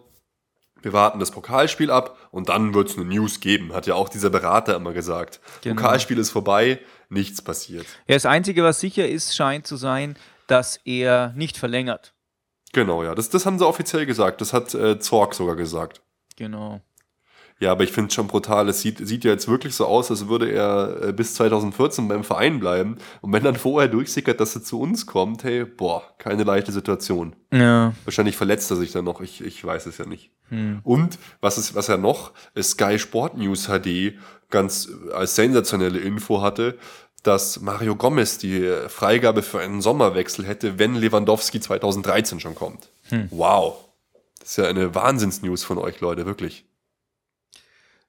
[0.81, 4.09] wir warten das Pokalspiel ab und dann wird es eine News geben, hat ja auch
[4.09, 5.39] dieser Berater immer gesagt.
[5.61, 5.75] Genau.
[5.75, 7.85] Pokalspiel ist vorbei, nichts passiert.
[8.07, 10.15] Ja, das Einzige, was sicher ist, scheint zu sein,
[10.47, 12.13] dass er nicht verlängert.
[12.71, 13.15] Genau, ja.
[13.15, 14.41] Das, das haben sie offiziell gesagt.
[14.41, 16.01] Das hat äh, Zorg sogar gesagt.
[16.35, 16.81] Genau.
[17.59, 18.69] Ja, aber ich finde es schon brutal.
[18.69, 22.23] Es sieht, sieht ja jetzt wirklich so aus, als würde er äh, bis 2014 beim
[22.23, 22.97] Verein bleiben.
[23.19, 27.35] Und wenn dann vorher durchsickert, dass er zu uns kommt, hey, boah, keine leichte Situation.
[27.51, 27.93] Ja.
[28.05, 29.19] Wahrscheinlich verletzt er sich dann noch.
[29.19, 30.31] Ich, ich weiß es ja nicht.
[30.47, 30.79] Hm.
[30.83, 32.31] Und was ist, was er noch,
[32.61, 34.13] Sky Sport News HD
[34.49, 36.77] ganz als sensationelle Info hatte,
[37.23, 42.89] dass Mario Gomez die Freigabe für einen Sommerwechsel hätte, wenn Lewandowski 2013 schon kommt.
[43.09, 43.27] Hm.
[43.31, 43.89] Wow.
[44.39, 46.68] Das ist ja eine Wahnsinnsnews von euch, Leute, wirklich.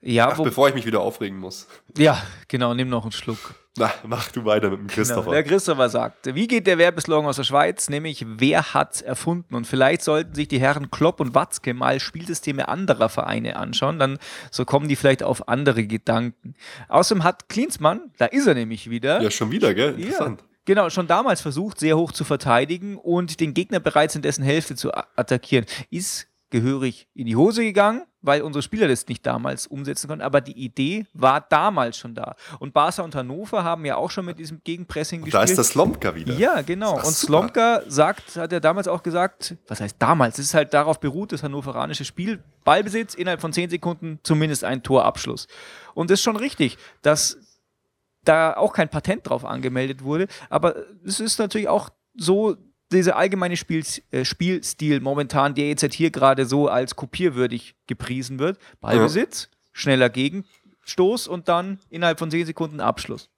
[0.03, 1.67] Ja, Ach, wo, bevor ich mich wieder aufregen muss.
[1.99, 3.55] ja, genau, nimm noch einen Schluck.
[3.77, 4.95] Na, mach du weiter mit dem Genau.
[4.95, 5.31] Christopher.
[5.31, 7.89] Der Christopher sagt, wie geht der Werbeslogan aus der Schweiz?
[7.89, 9.55] Nämlich, wer hat's erfunden?
[9.55, 14.19] Und vielleicht sollten sich die Herren Klopp und Watzke mal Spielsysteme anderer Vereine anschauen, dann
[14.51, 16.55] so kommen die vielleicht auf andere Gedanken.
[16.89, 19.95] Außerdem hat Klinsmann, da ist er nämlich wieder, ja, schon wieder, gell?
[19.99, 20.45] Ja, Interessant.
[20.65, 24.75] genau, schon damals versucht, sehr hoch zu verteidigen und den Gegner bereits in dessen Hälfte
[24.77, 25.67] zu attackieren.
[25.91, 30.41] Ist gehörig in die Hose gegangen, weil unsere Spieler das nicht damals umsetzen konnten, aber
[30.41, 32.35] die Idee war damals schon da.
[32.59, 35.51] Und Barca und Hannover haben ja auch schon mit diesem Gegenpressing Da gespielt.
[35.51, 36.35] ist das Lomka wieder.
[36.35, 36.97] Ja, genau.
[36.97, 37.07] Und.
[37.07, 40.39] Slomka sagt, hat er damals auch gesagt, was heißt damals?
[40.39, 44.83] Es ist halt darauf beruht, das hannoveranische Spiel, Ballbesitz, innerhalb von 10 Sekunden zumindest ein
[44.83, 45.47] Torabschluss.
[45.95, 47.39] Und das ist schon richtig, dass
[48.25, 50.75] da auch kein Patent drauf angemeldet wurde, aber
[51.07, 52.57] es ist natürlich auch so,
[52.93, 58.39] dieser allgemeine Spiel, äh, Spielstil momentan, der jetzt halt hier gerade so als kopierwürdig gepriesen
[58.39, 58.59] wird.
[58.81, 63.31] Ballbesitz, schneller Gegenstoß und dann innerhalb von 10 Sekunden Abschluss.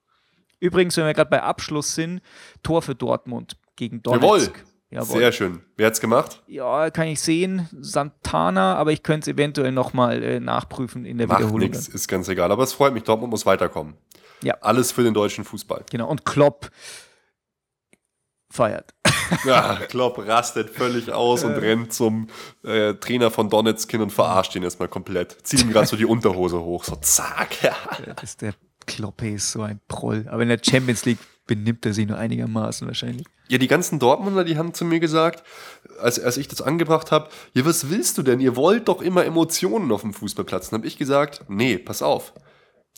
[0.59, 2.21] Übrigens, wenn wir gerade bei Abschluss sind,
[2.63, 4.19] Tor für Dortmund gegen Jawohl.
[4.19, 4.63] Donetsk.
[4.89, 5.17] Jawohl.
[5.17, 5.59] Sehr schön.
[5.75, 6.43] Wer hat's gemacht?
[6.45, 11.25] Ja, kann ich sehen, Santana, aber ich könnte es eventuell nochmal äh, nachprüfen in der
[11.27, 11.71] Macht Wiederholung.
[11.71, 12.51] nichts, ist ganz egal.
[12.51, 13.95] Aber es freut mich, Dortmund muss weiterkommen.
[14.43, 14.55] Ja.
[14.61, 15.83] Alles für den deutschen Fußball.
[15.89, 16.69] Genau, und Klopp
[18.51, 18.93] feiert.
[19.45, 22.27] Ja, Klopp rastet völlig aus und rennt zum
[22.63, 25.37] äh, Trainer von Donetsk hin und verarscht ihn erstmal komplett.
[25.43, 26.83] Zieht ihm gerade so die Unterhose hoch.
[26.83, 27.61] So zack.
[27.61, 27.75] Ja.
[28.15, 28.53] Das ist der
[28.85, 30.25] Klopp ist so ein Proll.
[30.29, 33.25] Aber in der Champions League benimmt er sich nur einigermaßen wahrscheinlich.
[33.49, 35.43] Ja, die ganzen Dortmunder, die haben zu mir gesagt,
[35.99, 38.39] als, als ich das angebracht habe, ja, was willst du denn?
[38.39, 40.69] Ihr wollt doch immer Emotionen auf dem Fußballplatz.
[40.69, 42.33] Dann habe ich gesagt, nee, pass auf.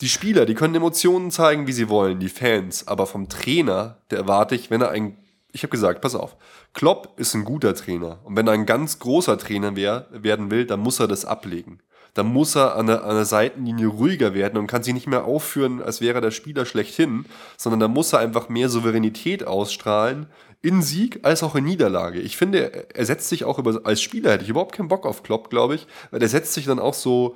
[0.00, 2.86] Die Spieler, die können Emotionen zeigen, wie sie wollen, die Fans.
[2.86, 5.16] Aber vom Trainer, der erwarte ich, wenn er ein,
[5.56, 6.36] ich habe gesagt, pass auf,
[6.74, 8.20] Klopp ist ein guter Trainer.
[8.24, 11.80] Und wenn er ein ganz großer Trainer wär, werden will, dann muss er das ablegen.
[12.12, 15.24] Dann muss er an der, an der Seitenlinie ruhiger werden und kann sich nicht mehr
[15.24, 17.24] aufführen, als wäre der Spieler schlechthin,
[17.56, 20.26] sondern da muss er einfach mehr Souveränität ausstrahlen,
[20.62, 22.20] in Sieg als auch in Niederlage.
[22.20, 25.06] Ich finde, er- er setzt sich auch über, als Spieler hätte ich überhaupt keinen Bock
[25.06, 27.34] auf Klopp, glaube ich, weil er setzt sich dann auch so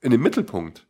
[0.00, 0.86] in den Mittelpunkt.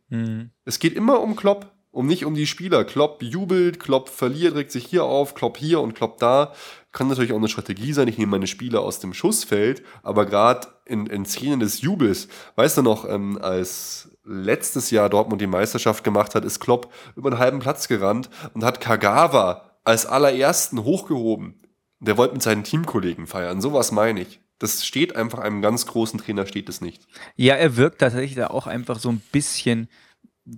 [0.65, 2.83] Es geht immer um Klopp, um nicht um die Spieler.
[2.83, 6.53] Klopp jubelt, Klopp verliert, regt sich hier auf, Klopp hier und Klopp da.
[6.91, 8.07] Kann natürlich auch eine Strategie sein.
[8.07, 12.77] Ich nehme meine Spieler aus dem Schussfeld, aber gerade in, in Szenen des Jubels, weißt
[12.77, 17.39] du noch, ähm, als letztes Jahr Dortmund die Meisterschaft gemacht hat, ist Klopp über einen
[17.39, 21.61] halben Platz gerannt und hat Kagawa als allerersten hochgehoben.
[21.99, 23.61] Der wollte mit seinen Teamkollegen feiern.
[23.61, 24.39] Sowas meine ich.
[24.59, 27.07] Das steht einfach einem ganz großen Trainer, steht es nicht.
[27.35, 29.89] Ja, er wirkt tatsächlich da auch einfach so ein bisschen,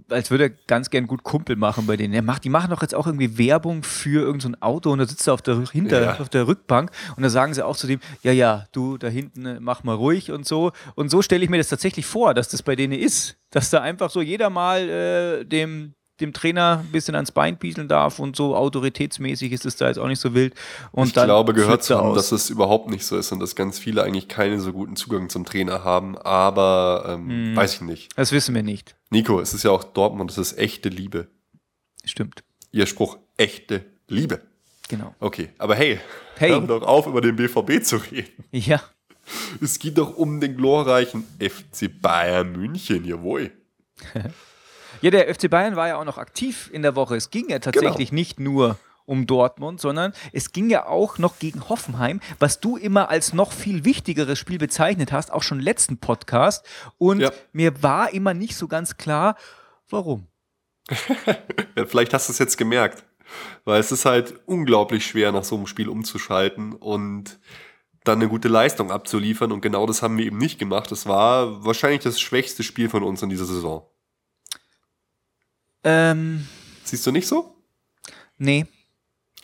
[0.09, 2.13] als würde er ganz gern gut Kumpel machen bei denen.
[2.13, 4.99] Er macht, die machen doch jetzt auch irgendwie Werbung für irgendein so ein Auto und
[4.99, 6.19] da sitzt er auf der, hinter, Ja.
[6.19, 9.45] auf der Rückbank und da sagen sie auch zu dem, ja, ja, du da hinten,
[9.45, 10.71] äh, mach mal ruhig und so.
[10.95, 13.37] Und so stelle ich mir das tatsächlich vor, dass das bei denen ist.
[13.51, 17.87] Dass da einfach so jeder mal äh, dem, dem Trainer ein bisschen ans Bein pieseln
[17.87, 20.53] darf und so autoritätsmäßig ist es da jetzt auch nicht so wild.
[20.91, 23.79] Und ich glaube, gehört zu haben, dass es überhaupt nicht so ist und dass ganz
[23.79, 26.17] viele eigentlich keinen so guten Zugang zum Trainer haben.
[26.17, 27.55] Aber ähm, Hm.
[27.55, 28.09] weiß ich nicht.
[28.17, 28.95] Das wissen wir nicht.
[29.09, 31.27] Nico, es ist ja auch Dortmund, es ist echte Liebe.
[32.05, 32.43] Stimmt.
[32.71, 34.41] Ihr Spruch, echte Liebe.
[34.87, 35.13] Genau.
[35.19, 35.99] Okay, aber hey,
[36.37, 36.49] Hey.
[36.51, 38.43] hör doch auf, über den BVB zu reden.
[38.51, 38.81] Ja.
[39.61, 43.51] Es geht doch um den glorreichen FC Bayern München, jawohl.
[45.01, 47.15] Ja, der FC Bayern war ja auch noch aktiv in der Woche.
[47.15, 48.19] Es ging ja tatsächlich Genau.
[48.19, 53.09] nicht nur um Dortmund, sondern es ging ja auch noch gegen Hoffenheim, was du immer
[53.09, 56.65] als noch viel wichtigeres Spiel bezeichnet hast, auch schon im letzten Podcast.
[56.97, 57.31] Und Ja.
[57.51, 59.35] mir war immer nicht so ganz klar,
[59.89, 60.27] warum.
[61.75, 63.03] Ja, vielleicht hast du es jetzt gemerkt.
[63.63, 67.39] Weil es ist halt unglaublich schwer, nach so einem Spiel umzuschalten und
[68.03, 69.51] dann eine gute Leistung abzuliefern.
[69.53, 70.91] Und genau das haben wir eben nicht gemacht.
[70.91, 73.85] Das war wahrscheinlich das schwächste Spiel von uns in dieser Saison.
[75.83, 76.47] Ähm,
[76.83, 77.55] Siehst du nicht so?
[78.37, 78.65] nee,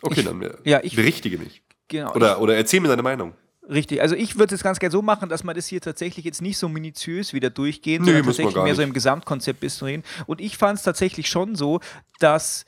[0.00, 1.62] Okay, Ich- dann ja, ich- berichtige mich.
[1.88, 2.14] genau.
[2.14, 3.34] Oder, oder erzähl mir deine Meinung.
[3.68, 6.40] Richtig, also ich würde es ganz gerne so machen, dass man das hier tatsächlich jetzt
[6.40, 8.88] nicht so minutiös wieder durchgehen, Nee, sondern tatsächlich mehr so nicht.
[8.88, 10.04] im Gesamtkonzept bisschen reden.
[10.26, 11.80] Und ich fand es tatsächlich schon so,
[12.20, 12.64] dass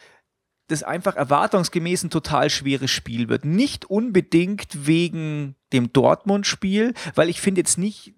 [0.66, 3.44] das einfach erwartungsgemäß ein total schweres Spiel wird.
[3.44, 8.14] Nicht unbedingt wegen dem Dortmund-Spiel, weil ich finde jetzt nicht,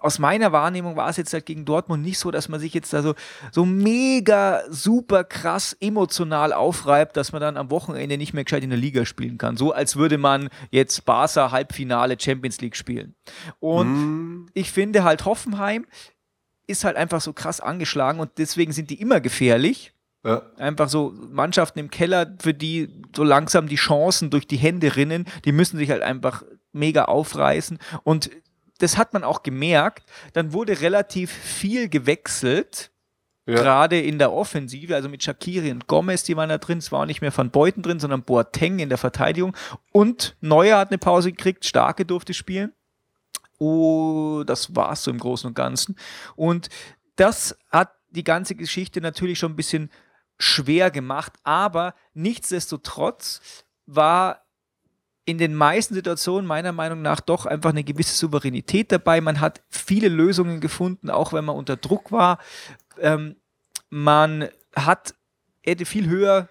[0.00, 2.92] aus meiner Wahrnehmung war es jetzt halt gegen Dortmund nicht so, dass man sich jetzt
[2.92, 3.14] da so,
[3.52, 8.70] so mega super krass emotional aufreibt, dass man dann am Wochenende nicht mehr gescheit in
[8.70, 9.56] der Liga spielen kann.
[9.56, 13.14] So als würde man jetzt Barca Halbfinale Champions League spielen.
[13.58, 15.86] Und Hm, ich finde halt Hoffenheim
[16.66, 19.92] ist halt einfach so krass angeschlagen und deswegen sind die immer gefährlich.
[20.24, 20.42] ja.
[20.56, 25.26] Einfach so Mannschaften im Keller, für die so langsam die Chancen durch die Hände rinnen,
[25.44, 27.78] die müssen sich halt einfach mega aufreißen.
[28.04, 28.30] Und
[28.80, 30.04] das hat man auch gemerkt.
[30.32, 32.90] Dann wurde relativ viel gewechselt
[33.46, 33.56] Ja.
[33.56, 36.78] Gerade in der Offensive, also mit Shakiri und Gomez, die waren da drin.
[36.78, 39.56] Es war auch nicht mehr Van Beuten drin, sondern Boateng in der Verteidigung.
[39.92, 42.72] Und Neuer hat eine Pause gekriegt, Starke durfte spielen.
[43.58, 45.96] Oh, das war es so im Großen und Ganzen.
[46.36, 46.68] Und
[47.16, 49.90] das hat die ganze Geschichte natürlich schon ein bisschen
[50.38, 53.40] schwer gemacht, aber nichtsdestotrotz
[53.86, 54.44] war
[55.30, 59.20] in den meisten Situationen meiner Meinung nach doch einfach eine gewisse Souveränität dabei.
[59.20, 62.38] Man hat viele Lösungen gefunden, auch wenn man unter Druck war.
[62.98, 63.36] Ähm,
[63.90, 65.14] man hat,
[65.62, 66.48] hätte viel höher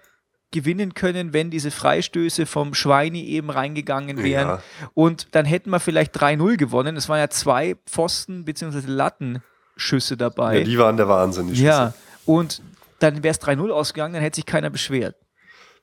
[0.50, 4.48] gewinnen können, wenn diese Freistöße vom Schweini eben reingegangen wären.
[4.48, 4.62] Ja.
[4.94, 6.96] Und dann hätten wir vielleicht 3-0 gewonnen.
[6.96, 8.80] Es waren ja zwei Pfosten bzw.
[8.86, 10.58] Lattenschüsse dabei.
[10.58, 11.66] Ja, die waren der Wahnsinn, die Schüsse.
[11.66, 12.62] Ja, und
[12.98, 15.16] dann wäre es 3-0 ausgegangen, dann hätte sich keiner beschwert.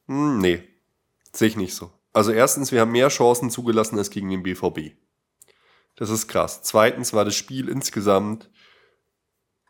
[0.08, 0.64] Hm, nee,
[1.32, 1.92] sehe ich nicht so.
[2.18, 4.96] Also erstens, wir haben mehr Chancen zugelassen als gegen den BVB.
[5.96, 6.64] Das ist krass.
[6.64, 8.50] Zweitens war das Spiel insgesamt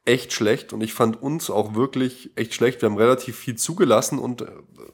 [0.05, 2.81] echt schlecht und ich fand uns auch wirklich echt schlecht.
[2.81, 4.51] Wir haben relativ viel zugelassen und äh,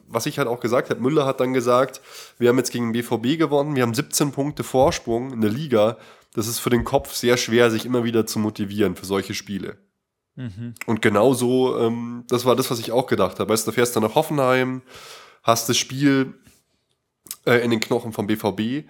[0.08, 2.00] was ich halt auch gesagt habe, Müller hat dann gesagt,
[2.38, 5.96] wir haben jetzt gegen den BVB gewonnen, wir haben 17 Punkte Vorsprung in der Liga.
[6.32, 9.78] Das ist für den Kopf sehr schwer, sich immer wieder zu motivieren für solche Spiele.
[10.34, 10.74] Mhm.
[10.86, 13.52] Und genau so, ähm, das war das, was ich auch gedacht habe.
[13.52, 14.82] Weißt du, du fährst dann nach Hoffenheim,
[15.44, 16.34] hast das Spiel
[17.44, 18.88] äh, in den Knochen vom BVB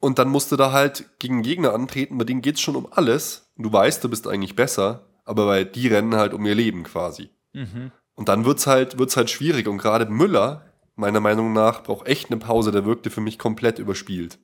[0.00, 2.88] und dann musst du da halt gegen Gegner antreten, bei denen geht es schon um
[2.90, 3.50] alles.
[3.56, 7.28] Du weißt, du bist eigentlich besser aber weil die rennen halt um ihr Leben quasi.
[7.52, 7.90] Mhm.
[8.14, 9.66] Und dann wird's halt, wird's halt schwierig.
[9.68, 12.70] Und gerade Müller, meiner Meinung nach, braucht echt eine Pause.
[12.70, 14.38] Der wirkte für mich komplett überspielt.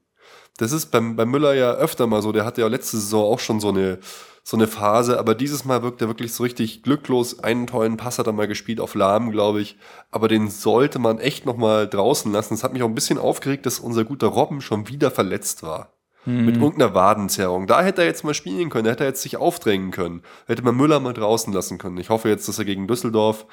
[0.59, 2.33] Das ist beim, beim Müller ja öfter mal so.
[2.33, 4.01] Der hatte ja letzte Saison auch schon so eine,
[4.43, 5.19] so eine Phase.
[5.19, 7.41] Aber dieses Mal wirkt er wirklich so richtig glücklos.
[7.41, 9.77] Einen tollen Pass hat er mal gespielt auf Lahm, glaube ich.
[10.11, 12.55] Aber den sollte man echt noch mal draußen lassen.
[12.55, 15.93] Es hat mich auch ein bisschen aufgeregt, dass unser guter Robben schon wieder verletzt war.
[16.25, 16.47] Hm.
[16.47, 17.67] Mit irgendeiner Wadenzerrung.
[17.67, 20.23] Da hätte er jetzt mal spielen können, da hätte er jetzt sich aufdrängen können.
[20.47, 21.99] Hätte man Müller mal draußen lassen können.
[21.99, 23.47] Ich hoffe jetzt, dass er gegen Düsseldorf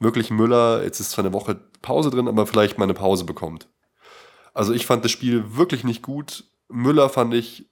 [0.00, 3.68] wirklich Müller, jetzt ist zwar eine Woche Pause drin, aber vielleicht mal eine Pause bekommt.
[4.52, 6.44] Also ich fand das Spiel wirklich nicht gut.
[6.68, 7.67] Müller fand ich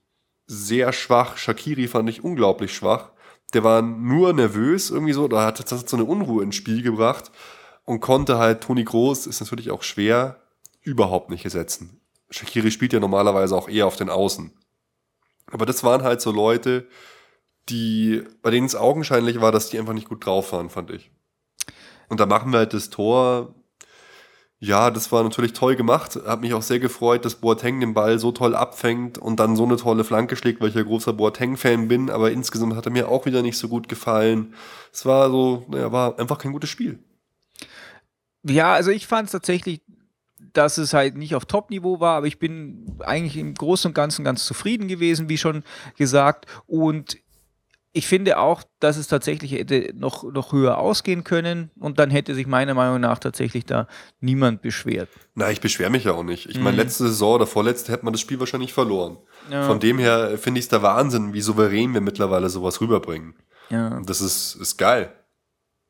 [0.47, 1.37] sehr schwach.
[1.37, 3.11] Shakiri fand ich unglaublich schwach.
[3.53, 7.31] Der war nur nervös irgendwie so, da hat das so eine Unruhe ins Spiel gebracht
[7.85, 10.41] und konnte halt Toni Groß, ist natürlich auch schwer,
[10.81, 12.01] überhaupt nicht ersetzen.
[12.29, 14.51] Shakiri spielt ja normalerweise auch eher auf den Außen.
[15.51, 16.87] Aber das waren halt so Leute,
[17.69, 21.11] die, bei denen es augenscheinlich war, dass die einfach nicht gut drauf waren, fand ich.
[22.09, 23.55] Und da machen wir halt das Tor.
[24.59, 26.17] Ja, das war natürlich toll gemacht.
[26.25, 29.63] Hat mich auch sehr gefreut, dass Boateng den Ball so toll abfängt und dann so
[29.65, 32.09] eine tolle Flanke schlägt, weil ich ja großer Boateng-Fan bin.
[32.09, 34.55] Aber insgesamt hat er mir auch wieder nicht so gut gefallen.
[34.91, 36.97] Es war so, naja, war einfach kein gutes Spiel.
[38.43, 39.81] Ja, also ich fand es tatsächlich
[40.53, 44.25] dass es halt nicht auf Top-Niveau war, aber ich bin eigentlich im Großen und Ganzen
[44.25, 45.63] ganz zufrieden gewesen, wie schon
[45.97, 46.45] gesagt.
[46.65, 47.17] Und
[47.97, 52.35] ich finde auch, dass es tatsächlich hätte noch, noch höher ausgehen können und dann hätte
[52.35, 53.87] sich meiner Meinung nach tatsächlich da
[54.19, 55.09] niemand beschwert.
[55.33, 56.47] Na, ich beschwere mich ja auch nicht.
[56.47, 56.63] Ich mhm.
[56.63, 59.17] meine, letzte Saison oder vorletzte hätte man das Spiel wahrscheinlich verloren.
[59.49, 59.63] Ja.
[59.63, 63.33] Von dem her finde ich es der Wahnsinn, wie souverän wir mittlerweile sowas rüberbringen.
[63.69, 63.99] Ja.
[64.05, 65.11] Das ist, ist geil.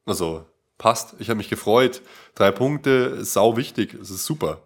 [0.05, 0.45] Also,
[0.78, 1.16] passt.
[1.20, 2.01] Ich habe mich gefreut.
[2.36, 3.93] Drei Punkte sau wichtig.
[3.95, 4.62] Es ist super.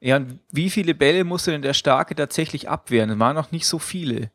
[0.00, 3.08] Ja, und wie viele Bälle musste denn der Starke tatsächlich abwehren?
[3.08, 4.30] Es waren noch nicht so viele.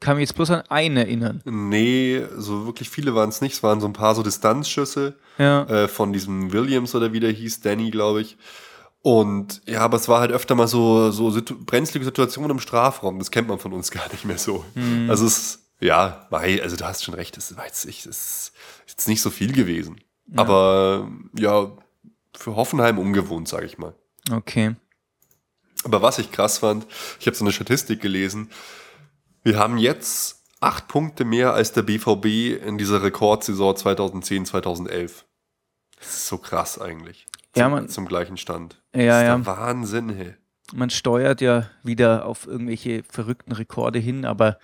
[0.00, 1.42] Kann mich jetzt bloß an einen erinnern.
[1.44, 3.54] Nee, so wirklich viele waren es nicht.
[3.54, 5.64] Es waren so ein paar so Distanzschüsse ja.
[5.64, 8.36] äh, von diesem Williams oder wie der hieß, Danny, glaube ich.
[9.02, 13.18] Und ja, aber es war halt öfter mal so, so situ brenzlige Situationen im Strafraum.
[13.18, 14.64] Das kennt man von uns gar nicht mehr so.
[14.74, 15.10] Mhm.
[15.10, 18.52] Also es, ja, also du hast schon recht, es war jetzt, es ist
[18.86, 20.00] jetzt nicht so viel gewesen.
[20.28, 20.38] Ja.
[20.38, 21.72] Aber ja,
[22.36, 23.94] für Hoffenheim ungewohnt, sage ich mal.
[24.30, 24.76] Okay.
[25.84, 26.86] Aber was ich krass fand,
[27.20, 28.50] ich habe so eine Statistik gelesen.
[29.48, 35.24] Wir haben jetzt acht Punkte mehr als der BVB in dieser Rekordsaison 2010, 2011.
[35.98, 37.24] Das ist so krass eigentlich.
[37.54, 38.78] Zum, ja, man, zum gleichen Stand.
[38.94, 39.46] Ja, das ist ja.
[39.46, 40.34] Wahnsinn, hey.
[40.74, 44.58] Man steuert ja wieder auf irgendwelche verrückten Rekorde hin, aber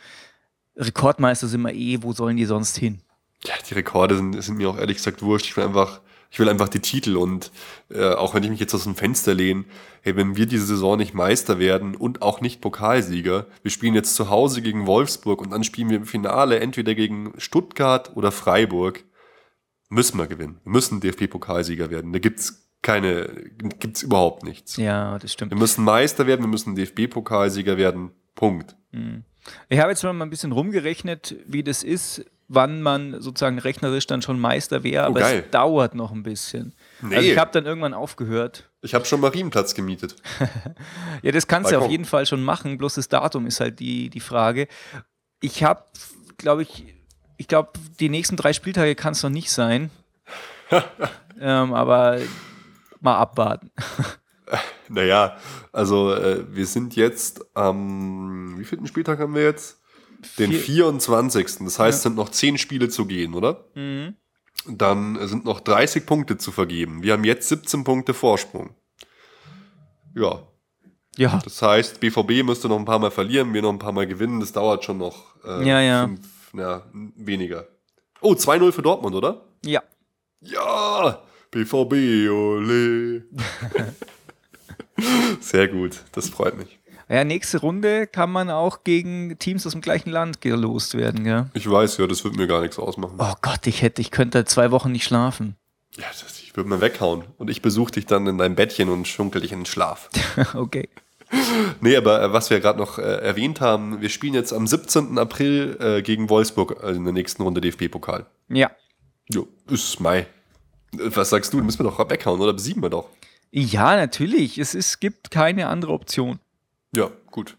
[0.77, 3.01] Rekordmeister sind wir eh, wo sollen die sonst hin?
[3.43, 5.47] Ja, die Rekorde sind, sind mir auch ehrlich gesagt wurscht.
[5.47, 6.03] Ich will einfach,
[6.35, 7.53] ich will einfach die Titel und
[7.91, 9.67] äh, auch wenn ich mich jetzt aus dem Fenster lehne,
[10.03, 14.17] hey, wenn wir diese Saison nicht Meister werden und auch nicht Pokalsieger, wir spielen jetzt
[14.17, 19.05] zu Hause gegen Wolfsburg und dann spielen wir im Finale entweder gegen Stuttgart oder Freiburg,
[19.91, 20.59] müssen wir gewinnen.
[20.65, 22.13] Wir müssen DFB-Pokalsieger werden.
[22.13, 23.29] Da gibt's keine,
[23.79, 24.77] gibt's überhaupt nichts.
[24.77, 25.53] Ja, das stimmt.
[25.53, 28.11] Wir müssen Meister werden, wir müssen DFB-Pokalsieger werden.
[28.35, 28.75] Punkt.
[28.91, 29.23] Hm.
[29.69, 34.23] Ich habe jetzt mal ein bisschen rumgerechnet, wie das ist, wann man sozusagen rechnerisch dann
[34.23, 35.45] schon Meister wäre, oh, aber geil.
[35.45, 36.75] es dauert noch ein bisschen.
[37.01, 37.17] Nee.
[37.17, 38.71] Also ich habe dann irgendwann aufgehört.
[38.83, 40.17] Ich habe schon Marienplatz gemietet.
[41.23, 44.11] ja, das kannst du auf jeden Fall schon machen, bloß das Datum ist halt die,
[44.11, 44.69] die Frage.
[45.41, 45.85] Ich habe,
[46.37, 46.95] glaube ich,
[47.37, 49.91] ich glaube, die nächsten drei Spieltage kann es noch nicht sein.
[51.41, 52.19] ähm, aber
[53.01, 53.71] mal abwarten.
[54.89, 55.37] Naja,
[55.73, 59.81] also äh, wir sind jetzt am, wie vielten Spieltag haben wir jetzt?
[60.39, 61.59] Den Vier- 24.
[61.61, 63.65] Das heißt, es sind noch 10 Spiele zu gehen, oder?
[63.75, 64.17] Mhm.
[64.67, 67.03] Dann sind noch 30 Punkte zu vergeben.
[67.03, 68.75] Wir haben jetzt 17 Punkte Vorsprung.
[70.15, 70.43] Ja,
[71.17, 74.07] Ja, das heißt, BVB müsste noch ein paar Mal verlieren, wir noch ein paar Mal
[74.07, 74.41] gewinnen.
[74.41, 76.07] Das dauert schon noch äh, Ja, ja.
[76.07, 76.21] Fünf,
[76.55, 77.67] ja, weniger.
[78.21, 79.45] Oh, 2-0 für Dortmund, oder?
[79.65, 79.83] ja.
[80.41, 83.25] Ja, BVB, ole.
[85.41, 86.79] Sehr gut, das freut mich.
[87.09, 91.51] Ja, nächste Runde kann man auch gegen Teams aus dem gleichen Land gelost werden, gell?
[91.55, 93.17] Ich weiß, ja, das wird mir gar nichts ausmachen.
[93.19, 95.57] Oh Gott, ich hätte, ich könnte zwei Wochen nicht schlafen.
[95.97, 97.25] Ja, das, ich würde mal weghauen.
[97.37, 100.09] Und ich besuche dich dann in deinem Bettchen und schunkel dich in den Schlaf.
[100.55, 100.89] okay.
[101.81, 105.19] Nee, aber äh, was wir gerade noch äh, erwähnt haben, wir spielen jetzt am 17.
[105.19, 108.27] April äh, gegen Wolfsburg äh, in der nächsten Runde DFB-Pokal.
[108.49, 108.71] Ja.
[109.29, 110.21] Jo, ist Mai.
[110.21, 110.27] Äh,
[110.97, 111.63] Was sagst du?
[111.63, 113.09] Müssen wir doch weghauen, oder besiegen wir doch?
[113.51, 114.59] Ja, natürlich.
[114.59, 116.41] Es ist, gibt keine andere Option.
[116.97, 117.57] Ja, gut.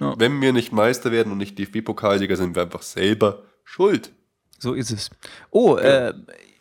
[0.00, 0.14] Ja.
[0.18, 4.12] Wenn wir nicht Meister werden und nicht DFB-Pokalsieger, sind wir einfach selber schuld.
[4.58, 5.10] So ist es.
[5.50, 6.12] Oh, äh,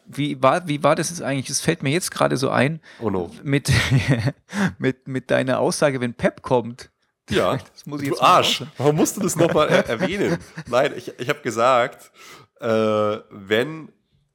[0.05, 1.49] wie, war, wie war das jetzt eigentlich?
[1.49, 3.29] Es fällt mir jetzt gerade so ein, Oh no.
[3.43, 3.71] mit,
[4.79, 6.89] mit, mit deiner Aussage, wenn Pep kommt.
[7.29, 8.63] Ja, Das muss ich du jetzt mal Arsch.
[8.77, 10.37] Warum musst du das nochmal er erwähnen?
[10.67, 12.11] Nein, ich, ich habe gesagt,
[12.59, 12.67] äh,
[13.29, 13.89] wenn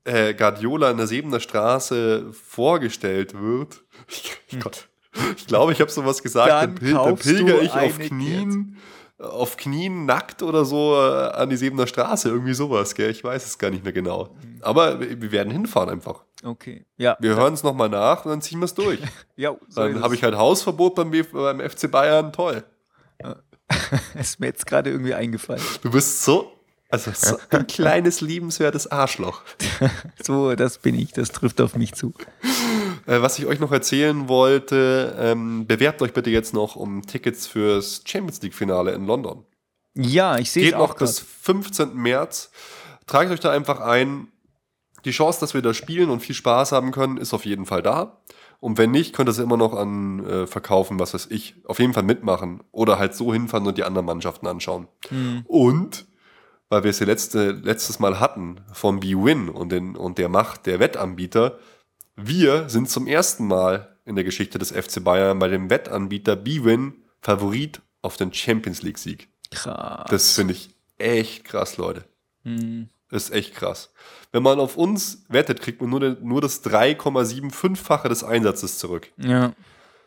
[0.05, 4.89] äh, Guardiola in der Sebener Straße vorgestellt wird, ich, Gott,
[5.37, 8.79] ich glaube, ich habe sowas gesagt, Dann dann, dann pilger ich auf Knien,
[9.19, 13.11] auf Knien nackt oder so äh, an die Sebener Straße, irgendwie sowas, gell?
[13.11, 14.35] Ich weiß es gar nicht mehr genau.
[14.63, 16.25] Aber wir, werden hinfahren einfach.
[16.43, 16.85] Okay.
[16.97, 17.17] Ja.
[17.21, 18.99] Wir hören es nochmal nach und dann ziehen wir es durch.
[19.37, 22.65] ja so Dann habe ich halt Hausverbot beim, beim FC Bayern, toll.
[24.19, 25.63] ist mir jetzt gerade irgendwie eingefallen.
[25.83, 26.53] Du bist so,
[26.91, 29.43] also so ein kleines, liebenswertes Arschloch.
[30.23, 31.13] So, das bin ich.
[31.13, 32.13] Das trifft auf mich zu.
[33.07, 37.47] Äh, was ich euch noch erzählen wollte, ähm, bewerbt euch bitte jetzt noch um Tickets
[37.47, 39.45] fürs Champions League-Finale in London.
[39.95, 41.27] Ja, ich sehe es Geht noch auch bis grad.
[41.57, 41.95] 15.
[41.95, 42.51] März.
[43.07, 44.29] Tragt euch da einfach ein.
[45.05, 47.83] Die Chance, dass wir da spielen und viel Spaß haben können, ist auf jeden Fall
[47.83, 48.21] da.
[48.61, 51.57] Und wenn nicht, könnt ihr es immer noch an äh, verkaufen, was weiß ich.
[51.65, 52.63] Auf jeden Fall mitmachen.
[52.71, 54.87] Oder halt so hinfahren und die anderen Mannschaften anschauen.
[55.49, 56.07] Und,
[56.69, 60.67] weil wir es ja letzte, letztes Mal hatten, vom B-Win und, den, und der Macht
[60.67, 61.59] der Wettanbieter,
[62.17, 66.95] wir sind zum ersten Mal in der Geschichte des FC Bayern bei dem Wettanbieter B-Win
[67.21, 69.29] Favorit auf den Champions League-Sieg.
[69.51, 70.07] Krass.
[70.11, 72.05] Das finde ich echt krass, Leute.
[72.45, 72.89] Hm.
[73.11, 73.93] Das ist echt krass.
[74.33, 79.13] Wenn man auf uns wettet, kriegt man nur, den- nur das 3,75-fache des Einsatzes zurück.
[79.19, 79.53] Ja.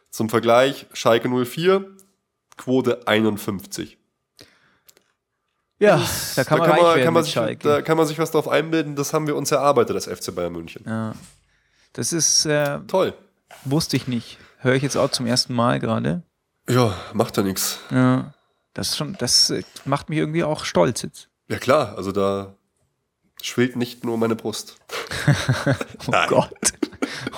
[0.09, 1.85] Zum Vergleich, Schalke 04,
[2.57, 3.97] Quote 51.
[5.77, 6.01] Ja,
[6.35, 7.67] da kann man, werden kann man mit sich, Schalke.
[7.67, 10.53] da kann man sich was drauf einbilden, das haben wir uns erarbeitet, das FC Bayern
[10.53, 10.83] München.
[10.85, 11.13] ja.
[11.95, 13.13] Das ist, äh, Toll.
[13.63, 14.37] wusste ich nicht.
[14.59, 16.23] Höre ich jetzt auch zum ersten Mal gerade.
[16.69, 17.79] Ja, macht ja nichts.
[17.91, 18.33] Ja.
[18.73, 21.29] Das ist schon, das äh, macht mich irgendwie auch stolz jetzt.
[21.47, 22.55] Ja klar, also da
[23.41, 24.77] schwillt nicht nur meine Brust.
[26.07, 26.29] Oh Nein.
[26.29, 26.51] Gott.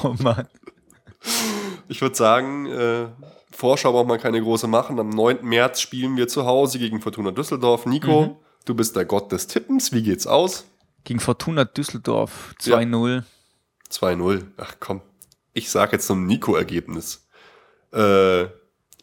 [0.04, 0.48] Oh Mann.
[1.88, 3.08] Ich würde sagen, äh,
[3.52, 5.00] Vorschau braucht man keine große machen.
[5.00, 5.40] Am 9.
[5.44, 7.86] März spielen wir zu Hause gegen Fortuna Düsseldorf.
[7.86, 8.36] Nico, Mhm.
[8.66, 9.92] du bist der Gott des Tippens.
[9.94, 10.66] Wie geht's aus?
[11.06, 12.78] Gegen Fortuna Düsseldorf Ja.
[13.92, 14.18] 2-0.
[14.18, 14.46] 2-0.
[14.58, 15.02] Ach komm.
[15.54, 17.28] Ich sag jetzt so ein Nico-Ergebnis.
[17.92, 18.46] Äh,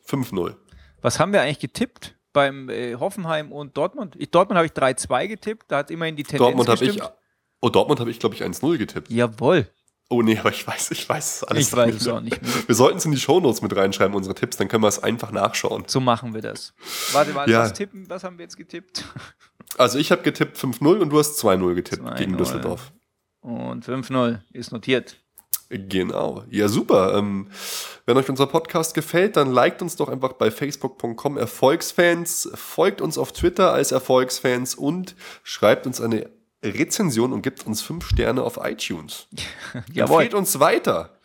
[0.07, 0.55] 5-0.
[1.03, 4.14] Was haben wir eigentlich getippt beim äh, Hoffenheim und Dortmund?
[4.18, 7.01] Ich, Dortmund habe ich 3-2 getippt, da hat immerhin die Tendenz Dortmund habe ich.
[7.61, 9.11] Oh, Dortmund habe ich, glaube ich, 1-0 getippt.
[9.11, 9.68] Jawohl.
[10.11, 12.53] Oh nee, aber ich weiß, ich weiß es alles Ich weiß es auch nicht mehr.
[12.68, 15.30] Wir sollten es in die Shownotes mit reinschreiben, unsere Tipps, dann können wir es einfach
[15.32, 15.85] nachschauen.
[15.87, 16.74] So machen wir das.
[17.12, 17.61] Warte, warte, Ja.
[17.61, 18.09] was tippen?
[18.11, 19.05] Was haben wir jetzt getippt?
[19.78, 22.16] Also ich habe getippt 5-0 und du hast 2-0 getippt 2-0.
[22.16, 22.93] gegen Düsseldorf.
[23.45, 25.16] Und 5-0 ist notiert.
[25.68, 26.45] Genau.
[26.51, 27.14] Ja, super.
[27.14, 27.49] Ähm,
[28.07, 33.18] wenn euch unser Podcast gefällt, dann liked uns doch einfach bei facebook.com Erfolgsfans, folgt uns
[33.18, 36.30] auf Twitter als Erfolgsfans und schreibt uns eine
[36.64, 39.28] Rezension und gibt uns fünf Sterne auf iTunes.
[39.92, 40.22] Jawohl.
[40.22, 41.18] Empfehlt uns weiter.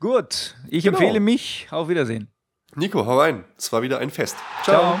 [0.00, 0.98] Gut, ich Genau.
[0.98, 1.68] empfehle mich.
[1.70, 2.28] Auf Wiedersehen.
[2.74, 3.44] Nico, hau rein.
[3.56, 4.36] Es war wieder ein Fest.
[4.64, 5.00] Ciao.